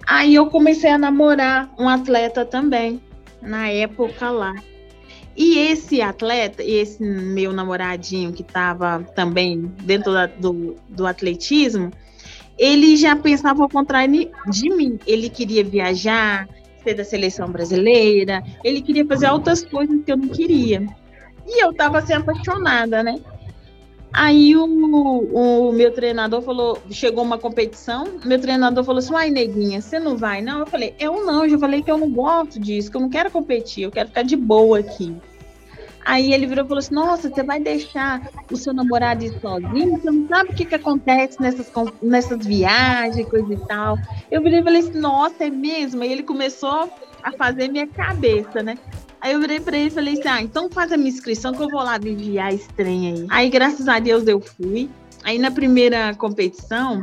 Aí 0.06 0.34
eu 0.34 0.46
comecei 0.46 0.88
a 0.88 0.96
namorar 0.96 1.70
um 1.78 1.86
atleta 1.86 2.46
também, 2.46 2.98
na 3.42 3.68
época 3.68 4.30
lá. 4.30 4.54
E 5.36 5.58
esse 5.58 6.00
atleta, 6.00 6.62
esse 6.62 7.02
meu 7.02 7.52
namoradinho 7.52 8.32
que 8.32 8.40
estava 8.40 9.02
também 9.14 9.70
dentro 9.82 10.14
da, 10.14 10.26
do, 10.26 10.76
do 10.88 11.06
atletismo, 11.06 11.90
ele 12.56 12.96
já 12.96 13.14
pensava 13.14 13.62
ao 13.62 13.68
contrário 13.68 14.30
de 14.48 14.70
mim. 14.70 14.98
Ele 15.06 15.28
queria 15.28 15.62
viajar, 15.62 16.48
ser 16.84 16.94
da 16.94 17.04
seleção 17.04 17.50
brasileira, 17.50 18.44
ele 18.62 18.80
queria 18.80 19.04
fazer 19.06 19.28
outras 19.30 19.64
coisas 19.64 20.04
que 20.04 20.12
eu 20.12 20.16
não 20.16 20.28
queria. 20.28 20.86
E 21.46 21.62
eu 21.62 21.72
tava 21.72 21.98
assim 21.98 22.12
apaixonada, 22.12 23.02
né? 23.02 23.18
Aí 24.12 24.54
o, 24.54 24.64
o 24.64 25.72
meu 25.72 25.92
treinador 25.92 26.40
falou, 26.40 26.78
chegou 26.88 27.24
uma 27.24 27.36
competição, 27.36 28.06
meu 28.24 28.40
treinador 28.40 28.84
falou 28.84 29.00
assim, 29.00 29.12
ai 29.16 29.28
neguinha, 29.28 29.80
você 29.80 29.98
não 29.98 30.16
vai 30.16 30.40
não? 30.40 30.60
Eu 30.60 30.66
falei, 30.66 30.94
eu 31.00 31.26
não, 31.26 31.42
eu 31.42 31.50
já 31.50 31.58
falei 31.58 31.82
que 31.82 31.90
eu 31.90 31.98
não 31.98 32.08
gosto 32.08 32.60
disso, 32.60 32.88
que 32.88 32.96
eu 32.96 33.00
não 33.00 33.08
quero 33.08 33.28
competir, 33.28 33.82
eu 33.82 33.90
quero 33.90 34.08
ficar 34.08 34.22
de 34.22 34.36
boa 34.36 34.78
aqui. 34.78 35.16
Aí 36.04 36.32
ele 36.32 36.46
virou 36.46 36.64
e 36.64 36.68
falou 36.68 36.80
assim: 36.80 36.94
Nossa, 36.94 37.30
você 37.30 37.42
vai 37.42 37.58
deixar 37.58 38.30
o 38.50 38.56
seu 38.56 38.74
namorado 38.74 39.24
ir 39.24 39.32
sozinho? 39.40 39.98
Você 39.98 40.10
não 40.10 40.28
sabe 40.28 40.50
o 40.50 40.54
que, 40.54 40.64
que 40.64 40.74
acontece 40.74 41.40
nessas, 41.40 41.72
nessas 42.02 42.44
viagens, 42.44 43.28
coisa 43.28 43.52
e 43.54 43.56
tal. 43.66 43.98
Eu 44.30 44.42
virei 44.42 44.60
e 44.60 44.62
falei 44.62 44.80
assim: 44.80 44.98
Nossa, 44.98 45.44
é 45.44 45.50
mesmo? 45.50 46.02
Aí 46.02 46.12
ele 46.12 46.22
começou 46.22 46.90
a 47.22 47.32
fazer 47.32 47.68
minha 47.68 47.86
cabeça, 47.86 48.62
né? 48.62 48.76
Aí 49.20 49.32
eu 49.32 49.40
virei 49.40 49.58
pra 49.58 49.76
ele 49.76 49.88
e 49.88 49.90
falei 49.90 50.12
assim: 50.12 50.28
Ah, 50.28 50.42
então 50.42 50.68
faz 50.70 50.92
a 50.92 50.96
minha 50.96 51.08
inscrição 51.08 51.54
que 51.54 51.62
eu 51.62 51.70
vou 51.70 51.82
lá 51.82 51.96
vigiar 51.96 52.52
esse 52.52 52.68
trem 52.70 53.12
aí. 53.12 53.26
Aí, 53.30 53.48
graças 53.48 53.88
a 53.88 53.98
Deus, 53.98 54.26
eu 54.26 54.40
fui. 54.40 54.90
Aí 55.22 55.38
na 55.38 55.50
primeira 55.50 56.14
competição, 56.14 57.02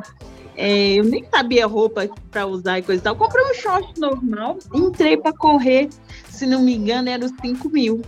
é, 0.56 0.94
eu 0.94 1.04
nem 1.04 1.26
sabia 1.26 1.66
roupa 1.66 2.08
para 2.30 2.46
usar 2.46 2.78
e 2.78 2.84
coisa 2.84 3.02
e 3.02 3.04
tal. 3.04 3.16
Comprei 3.16 3.44
um 3.44 3.54
short 3.56 4.00
normal, 4.00 4.60
entrei 4.72 5.18
para 5.18 5.34
correr, 5.34 5.90
se 6.30 6.46
não 6.46 6.62
me 6.62 6.76
engano, 6.76 7.10
era 7.10 7.26
os 7.26 7.32
5 7.42 7.68
mil. 7.68 8.02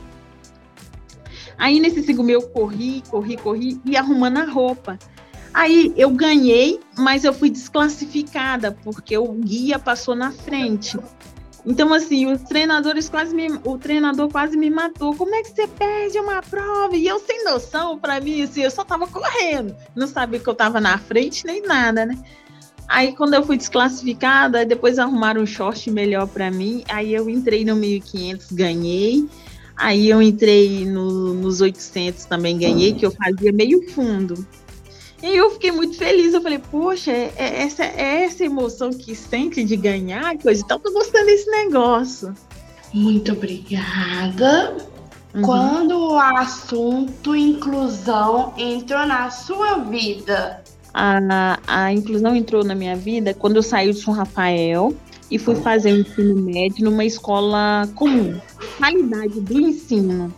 Aí 1.58 1.80
nesse 1.80 2.04
5 2.04 2.24
mil 2.24 2.42
eu 2.42 2.48
corri, 2.50 3.04
corri, 3.10 3.38
corri 3.38 3.82
e 3.86 3.96
arrumando 3.96 4.38
a 4.38 4.46
roupa. 4.46 4.98
Aí 5.54 5.94
eu 5.96 6.10
ganhei, 6.10 6.80
mas 6.98 7.24
eu 7.24 7.34
fui 7.34 7.50
desclassificada, 7.50 8.72
porque 8.84 9.16
o 9.18 9.32
guia 9.34 9.78
passou 9.78 10.16
na 10.16 10.32
frente. 10.32 10.98
Então, 11.66 11.94
assim, 11.94 12.30
os 12.30 12.42
treinadores 12.42 13.08
quase 13.08 13.34
me. 13.34 13.48
O 13.64 13.78
treinador 13.78 14.30
quase 14.30 14.58
me 14.58 14.70
matou. 14.70 15.16
Como 15.16 15.34
é 15.34 15.42
que 15.42 15.52
você 15.52 15.68
perde 15.68 16.20
uma 16.20 16.42
prova? 16.42 16.96
E 16.96 17.08
eu 17.08 17.20
sem 17.20 17.46
noção, 17.46 17.98
para 17.98 18.20
mim, 18.20 18.42
assim, 18.42 18.64
eu 18.64 18.72
só 18.72 18.84
tava 18.84 19.08
correndo. 19.08 19.74
Não 19.96 20.08
sabia 20.08 20.40
que 20.40 20.48
eu 20.48 20.56
tava 20.56 20.82
na 20.82 20.98
frente 20.98 21.46
nem 21.46 21.62
nada, 21.62 22.06
né? 22.06 22.22
Aí, 22.88 23.16
quando 23.16 23.34
eu 23.34 23.44
fui 23.44 23.56
desclassificada, 23.56 24.66
depois 24.66 25.00
arrumaram 25.00 25.42
um 25.42 25.46
short 25.46 25.90
melhor 25.90 26.28
para 26.28 26.52
mim. 26.52 26.84
Aí 26.90 27.14
eu 27.14 27.30
entrei 27.30 27.64
no 27.64 27.76
1500, 27.78 28.52
ganhei. 28.52 29.26
Aí 29.76 30.10
eu 30.10 30.22
entrei 30.22 30.86
no, 30.86 31.34
nos 31.34 31.62
800 31.62 32.26
também 32.26 32.58
ganhei, 32.58 32.94
que 32.94 33.06
eu 33.06 33.12
fazia 33.12 33.52
meio 33.52 33.90
fundo. 33.92 34.46
E 35.22 35.38
eu 35.38 35.50
fiquei 35.52 35.72
muito 35.72 35.98
feliz. 35.98 36.34
Eu 36.34 36.42
falei, 36.42 36.60
poxa, 36.60 37.12
é, 37.12 37.34
é 37.38 37.64
essa, 37.64 37.84
é 37.84 38.24
essa 38.26 38.44
emoção 38.44 38.92
que 38.92 39.16
sente 39.16 39.64
de 39.64 39.78
ganhar, 39.78 40.38
coisa 40.38 40.62
e 40.62 40.68
tal. 40.68 40.80
Tô 40.80 40.92
gostando 40.92 41.26
desse 41.26 41.50
negócio. 41.50 42.36
Muito 42.94 43.32
obrigada. 43.32 44.78
Uhum. 45.34 45.42
Quando 45.42 46.12
o 46.12 46.20
assunto 46.20 47.36
inclusão 47.36 48.54
entrou 48.58 49.06
na 49.06 49.32
sua 49.32 49.80
vida? 49.80 50.62
A, 50.94 51.58
a 51.66 51.92
inclusão 51.92 52.36
entrou 52.36 52.64
na 52.64 52.76
minha 52.76 52.96
vida 52.96 53.34
quando 53.34 53.56
eu 53.56 53.64
saí 53.64 53.92
de 53.92 54.00
São 54.00 54.14
Rafael 54.14 54.94
e 55.30 55.40
fui 55.40 55.56
fazer 55.56 55.94
o 55.94 55.98
ensino 56.02 56.36
médio 56.36 56.86
numa 56.86 57.06
escola 57.06 57.90
comum. 57.96 58.40
Qualidade 58.78 59.40
do 59.42 59.60
ensino, 59.60 60.34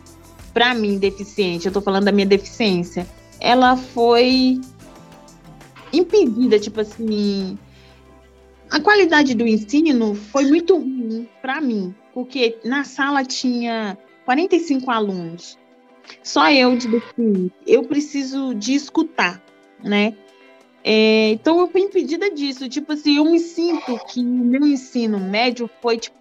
para 0.54 0.74
mim, 0.74 0.98
deficiente, 0.98 1.68
eu 1.68 1.72
tô 1.72 1.82
falando 1.82 2.06
da 2.06 2.12
minha 2.12 2.26
deficiência, 2.26 3.08
ela 3.40 3.76
foi 3.76 4.60
impedida, 5.92 6.60
tipo 6.60 6.82
assim. 6.82 7.58
A 8.70 8.80
qualidade 8.80 9.36
do 9.36 9.46
ensino 9.48 10.16
foi 10.16 10.46
muito 10.46 10.76
ruim 10.76 11.28
para 11.42 11.62
mim, 11.62 11.94
porque 12.14 12.58
na 12.64 12.84
sala 12.84 13.24
tinha 13.24 13.98
45 14.26 14.90
alunos, 14.90 15.58
só 16.24 16.50
eu 16.52 16.76
de 16.76 16.88
deficiente. 16.88 17.54
Eu 17.66 17.84
preciso 17.84 18.54
de 18.56 18.74
escutar, 18.74 19.42
né? 19.84 20.16
É, 20.88 21.32
então 21.32 21.60
eu 21.60 21.68
fui 21.68 21.82
impedida 21.82 22.30
disso. 22.30 22.70
Tipo 22.70 22.94
assim, 22.94 23.18
eu 23.18 23.26
me 23.26 23.40
sinto 23.40 23.98
que 24.06 24.20
o 24.20 24.24
meu 24.24 24.68
ensino 24.68 25.20
médio 25.20 25.68
foi 25.82 25.98
tipo, 25.98 26.16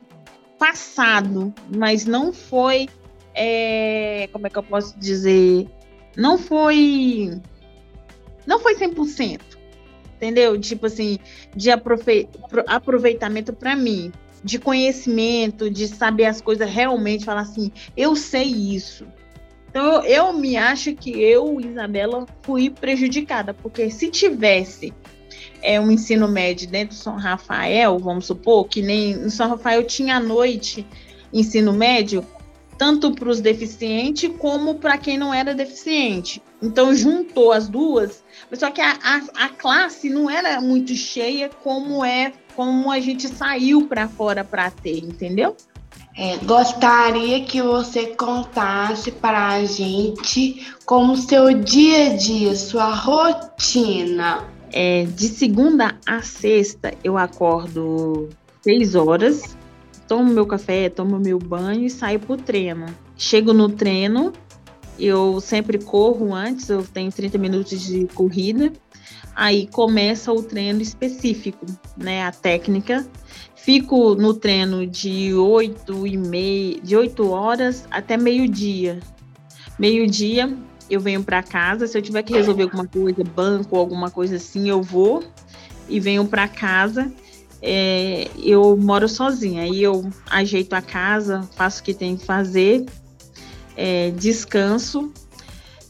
passado, 0.59 1.52
mas 1.76 2.06
não 2.06 2.33
foi. 2.33 2.88
É, 3.35 4.26
como 4.33 4.47
é 4.47 4.50
que 4.50 4.56
eu 4.56 4.62
posso 4.62 4.99
dizer? 4.99 5.68
Não 6.16 6.38
foi. 6.38 7.38
Não 8.47 8.59
foi 8.59 8.75
100%. 8.75 9.42
Entendeu? 10.16 10.59
Tipo 10.59 10.87
assim, 10.87 11.18
de 11.54 11.71
aproveitamento 11.71 13.52
para 13.52 13.76
mim, 13.76 14.11
de 14.42 14.59
conhecimento, 14.59 15.68
de 15.68 15.87
saber 15.88 16.25
as 16.25 16.40
coisas 16.40 16.71
realmente, 16.71 17.26
falar 17.26 17.42
assim, 17.42 17.71
eu 17.94 18.16
sei 18.16 18.44
isso. 18.44 19.06
Então, 19.75 20.04
eu, 20.04 20.33
me 20.33 20.57
acho 20.57 20.95
que 20.95 21.11
eu, 21.21 21.61
Isabela, 21.61 22.28
fui 22.43 22.71
prejudicada, 22.71 23.52
porque 23.52 23.90
se 23.90 24.09
tivesse 24.09 24.95
é, 25.61 25.81
um 25.81 25.90
ensino 25.90 26.28
médio 26.28 26.69
dentro 26.69 26.97
do 26.97 27.02
São 27.02 27.16
Rafael, 27.16 27.99
vamos 27.99 28.26
supor, 28.26 28.69
que 28.69 28.81
nem 28.81 29.16
no 29.16 29.28
São 29.31 29.49
Rafael 29.49 29.83
tinha 29.83 30.19
à 30.19 30.21
noite 30.21 30.87
ensino 31.33 31.73
médio, 31.73 32.25
tanto 32.78 33.11
para 33.16 33.28
os 33.28 33.40
deficientes 33.40 34.31
como 34.38 34.76
para 34.76 34.97
quem 34.97 35.19
não 35.19 35.35
era 35.35 35.52
deficiente. 35.52 36.40
Então, 36.62 36.95
juntou 36.95 37.50
as 37.50 37.69
duas, 37.69 38.23
só 38.52 38.71
que 38.71 38.81
a, 38.81 38.97
a, 39.02 39.47
a 39.47 39.49
classe 39.49 40.09
não 40.09 40.31
era 40.31 40.61
muito 40.61 40.95
cheia 40.95 41.50
como 41.64 42.04
é, 42.04 42.33
como 42.54 42.93
a 42.93 43.00
gente 43.00 43.26
saiu 43.26 43.88
para 43.88 44.07
fora 44.07 44.45
para 44.45 44.71
ter, 44.71 44.99
entendeu? 44.99 45.57
É, 46.17 46.37
gostaria 46.39 47.45
que 47.45 47.61
você 47.61 48.07
contasse 48.07 49.11
para 49.11 49.49
a 49.49 49.65
gente 49.65 50.65
como 50.87 51.17
seu 51.17 51.53
dia 51.53 52.13
a 52.13 52.17
dia, 52.17 52.55
sua 52.55 52.95
rotina. 52.95 54.45
É, 54.73 55.05
de 55.05 55.29
segunda 55.29 55.97
a 56.07 56.23
sexta 56.23 56.95
eu 57.03 57.19
acordo 57.19 58.29
seis 58.63 58.95
horas, 58.95 59.57
tomo 60.07 60.33
meu 60.33 60.47
café, 60.47 60.89
tomo 60.89 61.19
meu 61.19 61.39
banho 61.39 61.85
e 61.85 61.91
saio 61.91 62.21
para 62.21 62.35
o 62.35 62.37
treino. 62.37 62.87
Chego 63.17 63.53
no 63.53 63.69
treino, 63.69 64.33
eu 64.99 65.41
sempre 65.41 65.79
corro 65.79 66.33
antes, 66.33 66.69
eu 66.69 66.85
tenho 66.85 67.11
30 67.11 67.39
minutos 67.39 67.81
de 67.83 68.07
corrida. 68.15 68.73
Aí 69.35 69.67
começa 69.67 70.33
o 70.33 70.43
treino 70.43 70.81
específico, 70.81 71.67
né? 71.97 72.23
A 72.23 72.31
técnica 72.31 73.05
Fico 73.64 74.15
no 74.15 74.34
treino 74.34 74.86
de 74.86 75.32
8 75.32 76.06
e 76.06 76.19
meia, 76.19 76.78
de 76.82 76.95
8 76.95 77.30
horas 77.30 77.86
até 77.91 78.15
meio-dia. 78.15 79.00
Meio-dia 79.78 80.54
eu 80.91 81.00
venho 81.00 81.25
para 81.25 81.43
casa, 81.43 81.86
se 81.86 81.97
eu 81.97 82.02
tiver 82.02 82.23
que 82.25 82.34
resolver 82.34 82.65
alguma 82.65 82.86
coisa, 82.86 83.25
banco, 83.25 83.75
alguma 83.78 84.10
coisa 84.10 84.36
assim, 84.36 84.69
eu 84.69 84.82
vou 84.82 85.25
e 85.89 85.99
venho 85.99 86.26
para 86.26 86.47
casa. 86.47 87.10
É, 87.62 88.28
eu 88.36 88.76
moro 88.76 89.08
sozinha, 89.08 89.62
aí 89.62 89.82
eu 89.82 90.10
ajeito 90.30 90.75
a 90.75 90.82
casa, 90.82 91.49
faço 91.56 91.80
o 91.80 91.84
que 91.84 91.95
tem 91.95 92.19
que 92.19 92.26
fazer, 92.26 92.84
é, 93.75 94.10
descanso. 94.10 95.10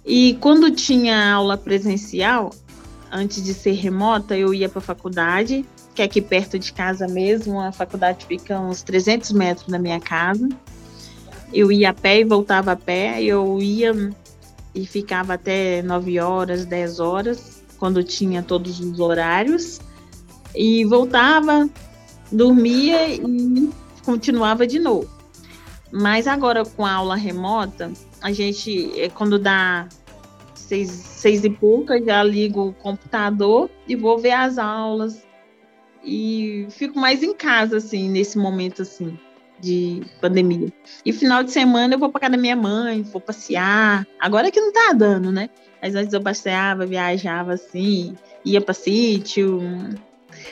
E 0.06 0.38
quando 0.40 0.70
tinha 0.70 1.32
aula 1.32 1.58
presencial, 1.58 2.54
antes 3.10 3.42
de 3.42 3.52
ser 3.52 3.72
remota, 3.72 4.36
eu 4.36 4.54
ia 4.54 4.68
para 4.68 4.78
a 4.78 4.82
faculdade, 4.82 5.66
que 5.94 6.02
é 6.02 6.04
aqui 6.04 6.20
perto 6.20 6.58
de 6.58 6.72
casa 6.72 7.06
mesmo. 7.06 7.60
A 7.60 7.70
faculdade 7.72 8.26
fica 8.26 8.58
uns 8.58 8.82
300 8.82 9.32
metros 9.32 9.68
da 9.68 9.78
minha 9.78 10.00
casa. 10.00 10.48
Eu 11.52 11.70
ia 11.70 11.90
a 11.90 11.94
pé 11.94 12.20
e 12.20 12.24
voltava 12.24 12.72
a 12.72 12.76
pé. 12.76 13.22
Eu 13.22 13.60
ia 13.62 13.92
e 14.74 14.86
ficava 14.86 15.34
até 15.34 15.82
9 15.82 16.18
horas, 16.18 16.64
10 16.64 16.98
horas, 16.98 17.62
quando 17.78 18.02
tinha 18.02 18.42
todos 18.42 18.80
os 18.80 18.98
horários. 18.98 19.80
E 20.54 20.84
voltava, 20.84 21.68
dormia 22.30 23.08
e 23.08 23.70
continuava 24.04 24.66
de 24.66 24.78
novo. 24.78 25.08
Mas 25.92 26.26
agora 26.26 26.64
com 26.64 26.84
a 26.84 26.92
aula 26.92 27.14
remota, 27.14 27.92
a 28.20 28.32
gente, 28.32 29.00
é, 29.00 29.08
quando 29.08 29.38
dá 29.38 29.88
seis, 30.54 30.90
seis 30.90 31.44
e 31.44 31.50
pouca, 31.50 32.02
já 32.02 32.22
ligo 32.22 32.68
o 32.68 32.72
computador 32.72 33.70
e 33.86 33.94
vou 33.94 34.18
ver 34.18 34.32
as 34.32 34.58
aulas, 34.58 35.23
e 36.04 36.66
fico 36.70 36.98
mais 36.98 37.22
em 37.22 37.34
casa, 37.34 37.78
assim, 37.78 38.08
nesse 38.08 38.38
momento, 38.38 38.82
assim, 38.82 39.18
de 39.60 40.02
pandemia. 40.20 40.72
E 41.04 41.12
final 41.12 41.42
de 41.42 41.50
semana 41.50 41.94
eu 41.94 41.98
vou 41.98 42.10
para 42.10 42.22
casa 42.22 42.32
da 42.32 42.38
minha 42.38 42.56
mãe, 42.56 43.02
vou 43.02 43.20
passear. 43.20 44.06
Agora 44.20 44.50
que 44.50 44.60
não 44.60 44.72
tá 44.72 44.92
dando, 44.92 45.32
né? 45.32 45.48
Mas 45.82 45.94
antes 45.94 46.12
eu 46.12 46.22
passeava, 46.22 46.86
viajava, 46.86 47.54
assim, 47.54 48.16
ia 48.44 48.60
para 48.60 48.74
sítio. 48.74 49.60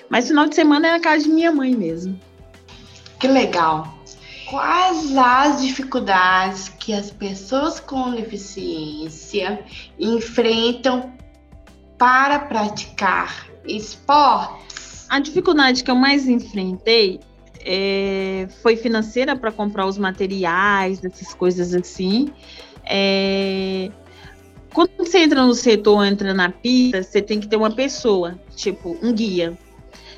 Mas 0.08 0.28
final 0.28 0.46
de 0.46 0.54
semana 0.54 0.88
é 0.88 0.90
na 0.92 1.00
casa 1.00 1.24
de 1.24 1.30
minha 1.30 1.52
mãe 1.52 1.74
mesmo. 1.74 2.18
Que 3.18 3.28
legal. 3.28 3.98
Quais 4.48 5.16
as 5.16 5.62
dificuldades 5.62 6.68
que 6.68 6.92
as 6.92 7.10
pessoas 7.10 7.80
com 7.80 8.10
deficiência 8.10 9.64
enfrentam 9.98 11.12
para 11.96 12.38
praticar 12.40 13.46
esporte? 13.66 14.71
A 15.12 15.18
dificuldade 15.18 15.84
que 15.84 15.90
eu 15.90 15.94
mais 15.94 16.26
enfrentei 16.26 17.20
é, 17.60 18.48
foi 18.62 18.76
financeira 18.76 19.36
para 19.36 19.52
comprar 19.52 19.84
os 19.84 19.98
materiais, 19.98 21.04
essas 21.04 21.34
coisas 21.34 21.74
assim. 21.74 22.32
É, 22.82 23.90
quando 24.72 24.88
você 24.96 25.18
entra 25.18 25.44
no 25.44 25.52
setor, 25.52 26.06
entra 26.06 26.32
na 26.32 26.48
pista, 26.48 27.02
você 27.02 27.20
tem 27.20 27.38
que 27.38 27.46
ter 27.46 27.56
uma 27.56 27.70
pessoa, 27.70 28.40
tipo 28.56 28.96
um 29.02 29.12
guia. 29.12 29.52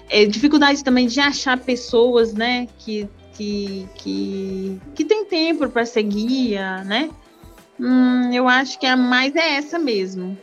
É, 0.09 0.27
dificuldade 0.27 0.85
também 0.85 1.09
de 1.09 1.19
achar 1.19 1.59
pessoas, 1.59 2.33
né, 2.33 2.69
que 2.79 3.11
que, 3.33 3.89
que, 3.97 4.81
que 4.95 5.05
tem 5.05 5.25
tempo 5.25 5.69
para 5.71 5.85
ser 5.85 6.05
guia, 6.05 6.85
né? 6.85 7.11
Hum, 7.81 8.33
eu 8.33 8.47
acho 8.47 8.79
que 8.79 8.87
a 8.87 8.97
mais 8.97 9.35
é 9.35 9.57
essa 9.57 9.77
mesmo. 9.77 10.39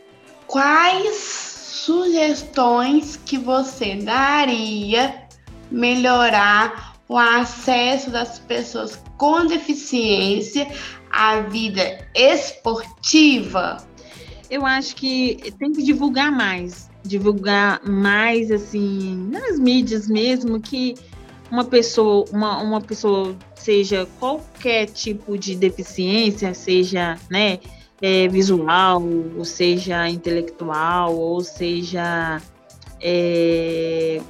Quais 0.46 1.51
sugestões 1.84 3.16
que 3.16 3.36
você 3.36 3.96
daria 3.96 5.26
melhorar 5.70 6.96
o 7.08 7.18
acesso 7.18 8.10
das 8.10 8.38
pessoas 8.38 9.02
com 9.18 9.46
deficiência 9.46 10.68
à 11.10 11.40
vida 11.40 11.98
esportiva? 12.14 13.84
Eu 14.48 14.64
acho 14.64 14.94
que 14.94 15.52
tem 15.58 15.72
que 15.72 15.82
divulgar 15.82 16.30
mais, 16.30 16.88
divulgar 17.02 17.80
mais 17.84 18.52
assim 18.52 19.28
nas 19.30 19.58
mídias 19.58 20.08
mesmo 20.08 20.60
que 20.60 20.94
uma 21.50 21.64
pessoa, 21.64 22.24
uma, 22.30 22.62
uma 22.62 22.80
pessoa 22.80 23.36
seja 23.56 24.06
qualquer 24.20 24.86
tipo 24.86 25.36
de 25.36 25.56
deficiência, 25.56 26.54
seja, 26.54 27.18
né, 27.28 27.58
é, 28.02 28.26
visual, 28.26 29.02
ou 29.38 29.44
seja 29.44 30.08
intelectual, 30.08 31.16
ou 31.16 31.40
seja. 31.40 32.42
É, 33.00 34.20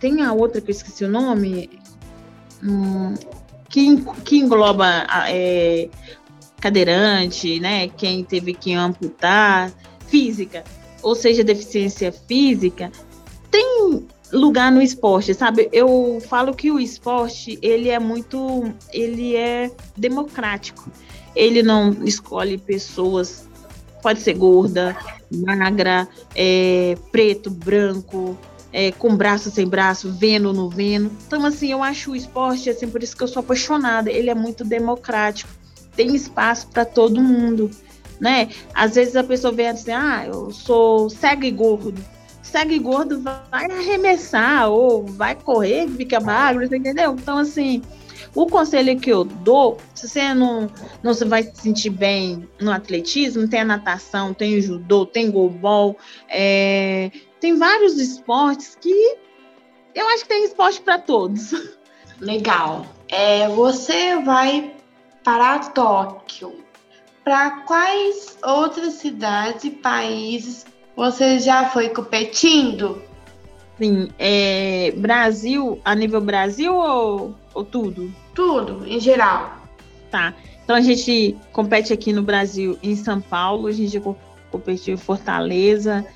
tem 0.00 0.22
a 0.22 0.32
outra 0.32 0.60
que 0.60 0.70
eu 0.70 0.74
esqueci 0.74 1.04
o 1.04 1.08
nome, 1.08 1.70
hum, 2.62 3.14
que, 3.68 3.96
que 4.24 4.38
engloba 4.38 5.06
é, 5.28 5.88
cadeirante, 6.60 7.58
né? 7.60 7.88
Quem 7.88 8.22
teve 8.24 8.54
que 8.54 8.72
amputar, 8.72 9.72
física, 10.06 10.64
ou 11.02 11.14
seja, 11.14 11.42
deficiência 11.42 12.12
física, 12.12 12.90
tem 13.50 14.06
lugar 14.32 14.70
no 14.70 14.82
esporte, 14.82 15.34
sabe? 15.34 15.68
Eu 15.72 16.20
falo 16.28 16.54
que 16.54 16.70
o 16.70 16.78
esporte 16.78 17.58
ele 17.62 17.88
é 17.88 17.98
muito, 17.98 18.72
ele 18.92 19.36
é 19.36 19.70
democrático. 19.96 20.90
Ele 21.36 21.62
não 21.62 21.90
escolhe 22.02 22.56
pessoas, 22.56 23.46
pode 24.02 24.20
ser 24.20 24.34
gorda, 24.34 24.96
magra, 25.30 26.08
é, 26.34 26.96
preto, 27.12 27.50
branco, 27.50 28.36
é, 28.72 28.90
com 28.92 29.14
braço 29.14 29.50
sem 29.50 29.66
braço, 29.66 30.10
vendo 30.12 30.52
não 30.52 30.68
vendo. 30.68 31.10
Então, 31.26 31.44
assim, 31.44 31.70
eu 31.70 31.82
acho 31.82 32.12
o 32.12 32.16
esporte, 32.16 32.70
assim, 32.70 32.88
por 32.88 33.02
isso 33.02 33.16
que 33.16 33.22
eu 33.22 33.28
sou 33.28 33.40
apaixonada. 33.40 34.10
Ele 34.10 34.30
é 34.30 34.34
muito 34.34 34.64
democrático, 34.64 35.50
tem 35.94 36.14
espaço 36.14 36.68
para 36.68 36.84
todo 36.84 37.20
mundo, 37.20 37.70
né? 38.18 38.48
Às 38.74 38.94
vezes 38.94 39.14
a 39.16 39.24
pessoa 39.24 39.52
vem 39.52 39.68
assim, 39.68 39.92
ah, 39.92 40.24
eu 40.26 40.50
sou 40.50 41.10
cego 41.10 41.44
e 41.44 41.50
gordo. 41.50 41.94
Cego 42.42 42.72
e 42.72 42.78
gordo 42.78 43.20
vai 43.20 43.64
arremessar 43.64 44.70
ou 44.70 45.04
vai 45.04 45.34
correr, 45.34 45.88
fica 45.88 46.20
magro, 46.20 46.64
entendeu? 46.64 47.12
Então, 47.12 47.38
assim, 47.38 47.82
o 48.34 48.46
conselho 48.46 48.98
que 48.98 49.10
eu 49.10 49.24
dou, 49.24 49.78
se 49.94 50.08
você 50.08 50.34
não, 50.34 50.70
não 51.02 51.14
se 51.14 51.24
vai 51.24 51.42
se 51.42 51.62
sentir 51.62 51.90
bem 51.90 52.48
no 52.60 52.70
atletismo, 52.70 53.48
tem 53.48 53.60
a 53.60 53.64
natação, 53.64 54.34
tem 54.34 54.56
o 54.56 54.62
judô, 54.62 55.06
tem 55.06 55.30
golbol, 55.30 55.96
é, 56.28 57.10
tem 57.40 57.56
vários 57.56 57.98
esportes 57.98 58.76
que 58.80 59.16
eu 59.94 60.06
acho 60.08 60.24
que 60.24 60.28
tem 60.28 60.44
esporte 60.44 60.80
para 60.82 60.98
todos. 60.98 61.52
Legal. 62.20 62.86
É, 63.08 63.48
você 63.48 64.16
vai 64.16 64.74
para 65.24 65.58
Tóquio. 65.58 66.64
Para 67.24 67.62
quais 67.62 68.38
outras 68.44 68.94
cidades 68.94 69.64
e 69.64 69.70
países 69.70 70.66
você 70.94 71.38
já 71.38 71.68
foi 71.70 71.88
competindo? 71.88 73.02
Sim, 73.78 74.08
é, 74.18 74.92
Brasil, 74.96 75.80
a 75.84 75.94
nível 75.94 76.20
Brasil 76.20 76.74
ou, 76.74 77.34
ou 77.56 77.64
tudo? 77.64 78.14
Tudo, 78.34 78.86
em 78.86 79.00
geral. 79.00 79.62
Tá. 80.10 80.34
Então 80.62 80.76
a 80.76 80.80
gente 80.80 81.34
compete 81.52 81.92
aqui 81.92 82.12
no 82.12 82.22
Brasil, 82.22 82.78
em 82.82 82.94
São 82.94 83.20
Paulo, 83.20 83.66
a 83.66 83.72
gente 83.72 84.00
competiu 84.50 84.94
em 84.94 84.98
Fortaleza, 84.98 86.06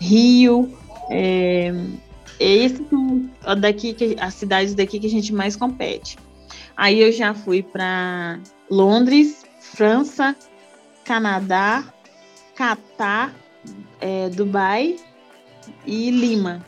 Rio. 0.00 0.76
É, 1.08 1.72
esse 2.40 2.84
daqui 3.60 3.92
que 3.92 4.16
as 4.18 4.34
cidades 4.34 4.74
daqui 4.74 4.98
que 4.98 5.06
a 5.06 5.10
gente 5.10 5.32
mais 5.32 5.54
compete. 5.54 6.18
Aí 6.76 7.00
eu 7.00 7.12
já 7.12 7.34
fui 7.34 7.62
para 7.62 8.40
Londres, 8.70 9.44
França, 9.60 10.34
Canadá, 11.04 11.84
Catar, 12.56 13.34
é, 14.00 14.28
Dubai 14.30 14.96
e 15.86 16.10
Lima, 16.10 16.64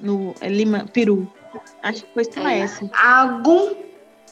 no 0.00 0.34
é 0.40 0.48
Lima, 0.48 0.86
Peru. 0.92 1.30
Acho 1.82 2.04
que 2.04 2.14
foi 2.14 2.24
só 2.24 2.46
é, 2.46 2.60
essa. 2.60 2.90
Algum 2.94 3.74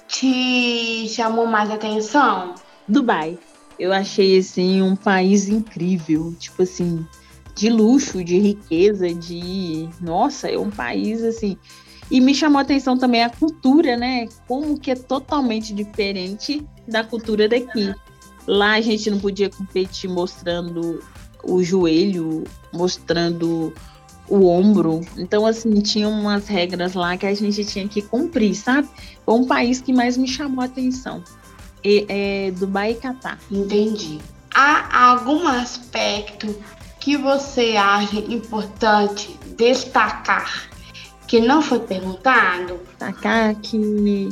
te 0.08 1.08
chamou 1.08 1.46
mais 1.46 1.70
atenção? 1.70 2.54
Dubai. 2.86 3.38
Eu 3.78 3.92
achei 3.92 4.38
assim 4.38 4.80
um 4.80 4.96
país 4.96 5.48
incrível, 5.48 6.34
tipo 6.38 6.62
assim, 6.62 7.06
de 7.54 7.68
luxo, 7.68 8.24
de 8.24 8.38
riqueza, 8.38 9.12
de 9.12 9.88
nossa, 10.00 10.48
é 10.48 10.58
um 10.58 10.70
país 10.70 11.22
assim. 11.22 11.58
E 12.10 12.20
me 12.20 12.34
chamou 12.34 12.58
a 12.58 12.62
atenção 12.62 12.96
também 12.96 13.24
a 13.24 13.30
cultura, 13.30 13.96
né? 13.96 14.28
Como 14.46 14.78
que 14.78 14.92
é 14.92 14.94
totalmente 14.94 15.74
diferente 15.74 16.64
da 16.86 17.02
cultura 17.02 17.48
daqui. 17.48 17.92
Lá 18.46 18.74
a 18.74 18.80
gente 18.80 19.10
não 19.10 19.18
podia 19.18 19.50
competir 19.50 20.08
mostrando 20.08 21.02
o 21.42 21.62
joelho, 21.62 22.44
mostrando 22.72 23.74
o 24.28 24.46
ombro. 24.46 25.00
Então, 25.16 25.46
assim, 25.46 25.80
tinha 25.80 26.08
umas 26.08 26.46
regras 26.46 26.94
lá 26.94 27.16
que 27.16 27.26
a 27.26 27.34
gente 27.34 27.64
tinha 27.64 27.86
que 27.88 28.02
cumprir, 28.02 28.54
sabe? 28.54 28.88
Foi 29.24 29.34
um 29.34 29.46
país 29.46 29.80
que 29.80 29.92
mais 29.92 30.16
me 30.16 30.28
chamou 30.28 30.62
a 30.62 30.66
atenção. 30.66 31.22
E, 31.84 32.06
é 32.08 32.50
Dubai 32.52 32.92
e 32.92 32.94
Catar. 32.96 33.38
Entendi. 33.50 34.18
Há 34.54 35.10
algum 35.10 35.46
aspecto 35.46 36.54
que 36.98 37.16
você 37.16 37.76
acha 37.76 38.16
importante 38.16 39.38
destacar 39.56 40.68
que 41.26 41.40
não 41.40 41.60
foi 41.60 41.80
perguntado? 41.80 42.80
Destacar 42.88 43.54
que, 43.56 44.28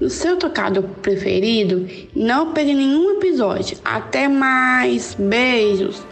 no 0.00 0.10
seu 0.10 0.36
tocado 0.36 0.82
preferido. 1.00 1.88
Não 2.14 2.52
perca 2.52 2.72
nenhum 2.72 3.12
episódio. 3.12 3.78
Até 3.84 4.28
mais. 4.28 5.14
Beijos. 5.14 6.02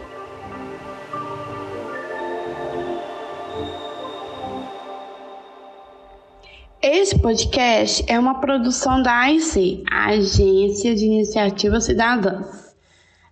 Esse 6.85 7.17
podcast 7.17 8.03
é 8.09 8.19
uma 8.19 8.41
produção 8.41 9.01
da 9.01 9.19
AIC, 9.19 9.85
Agência 9.89 10.93
de 10.93 11.05
Iniciativas 11.05 11.85
Cidadãs. 11.85 12.75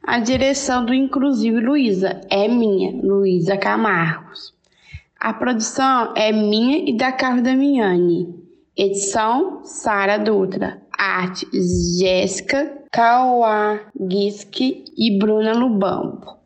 A 0.02 0.20
direção 0.20 0.86
do 0.86 0.94
Inclusive 0.94 1.60
Luísa 1.60 2.22
é 2.30 2.48
minha, 2.48 2.94
Luísa 3.04 3.58
Camargos. 3.58 4.54
A 5.20 5.34
produção 5.34 6.14
é 6.16 6.32
minha 6.32 6.90
e 6.90 6.96
da 6.96 7.12
Carla 7.12 7.42
Damiani. 7.42 8.34
Edição 8.74 9.66
Sara 9.66 10.18
Dutra. 10.18 10.82
Arte 10.98 11.46
Jéssica 12.00 12.72
Kawagiski 12.90 14.86
e 14.98 15.20
Bruna 15.20 15.52
Lubambo. 15.52 16.41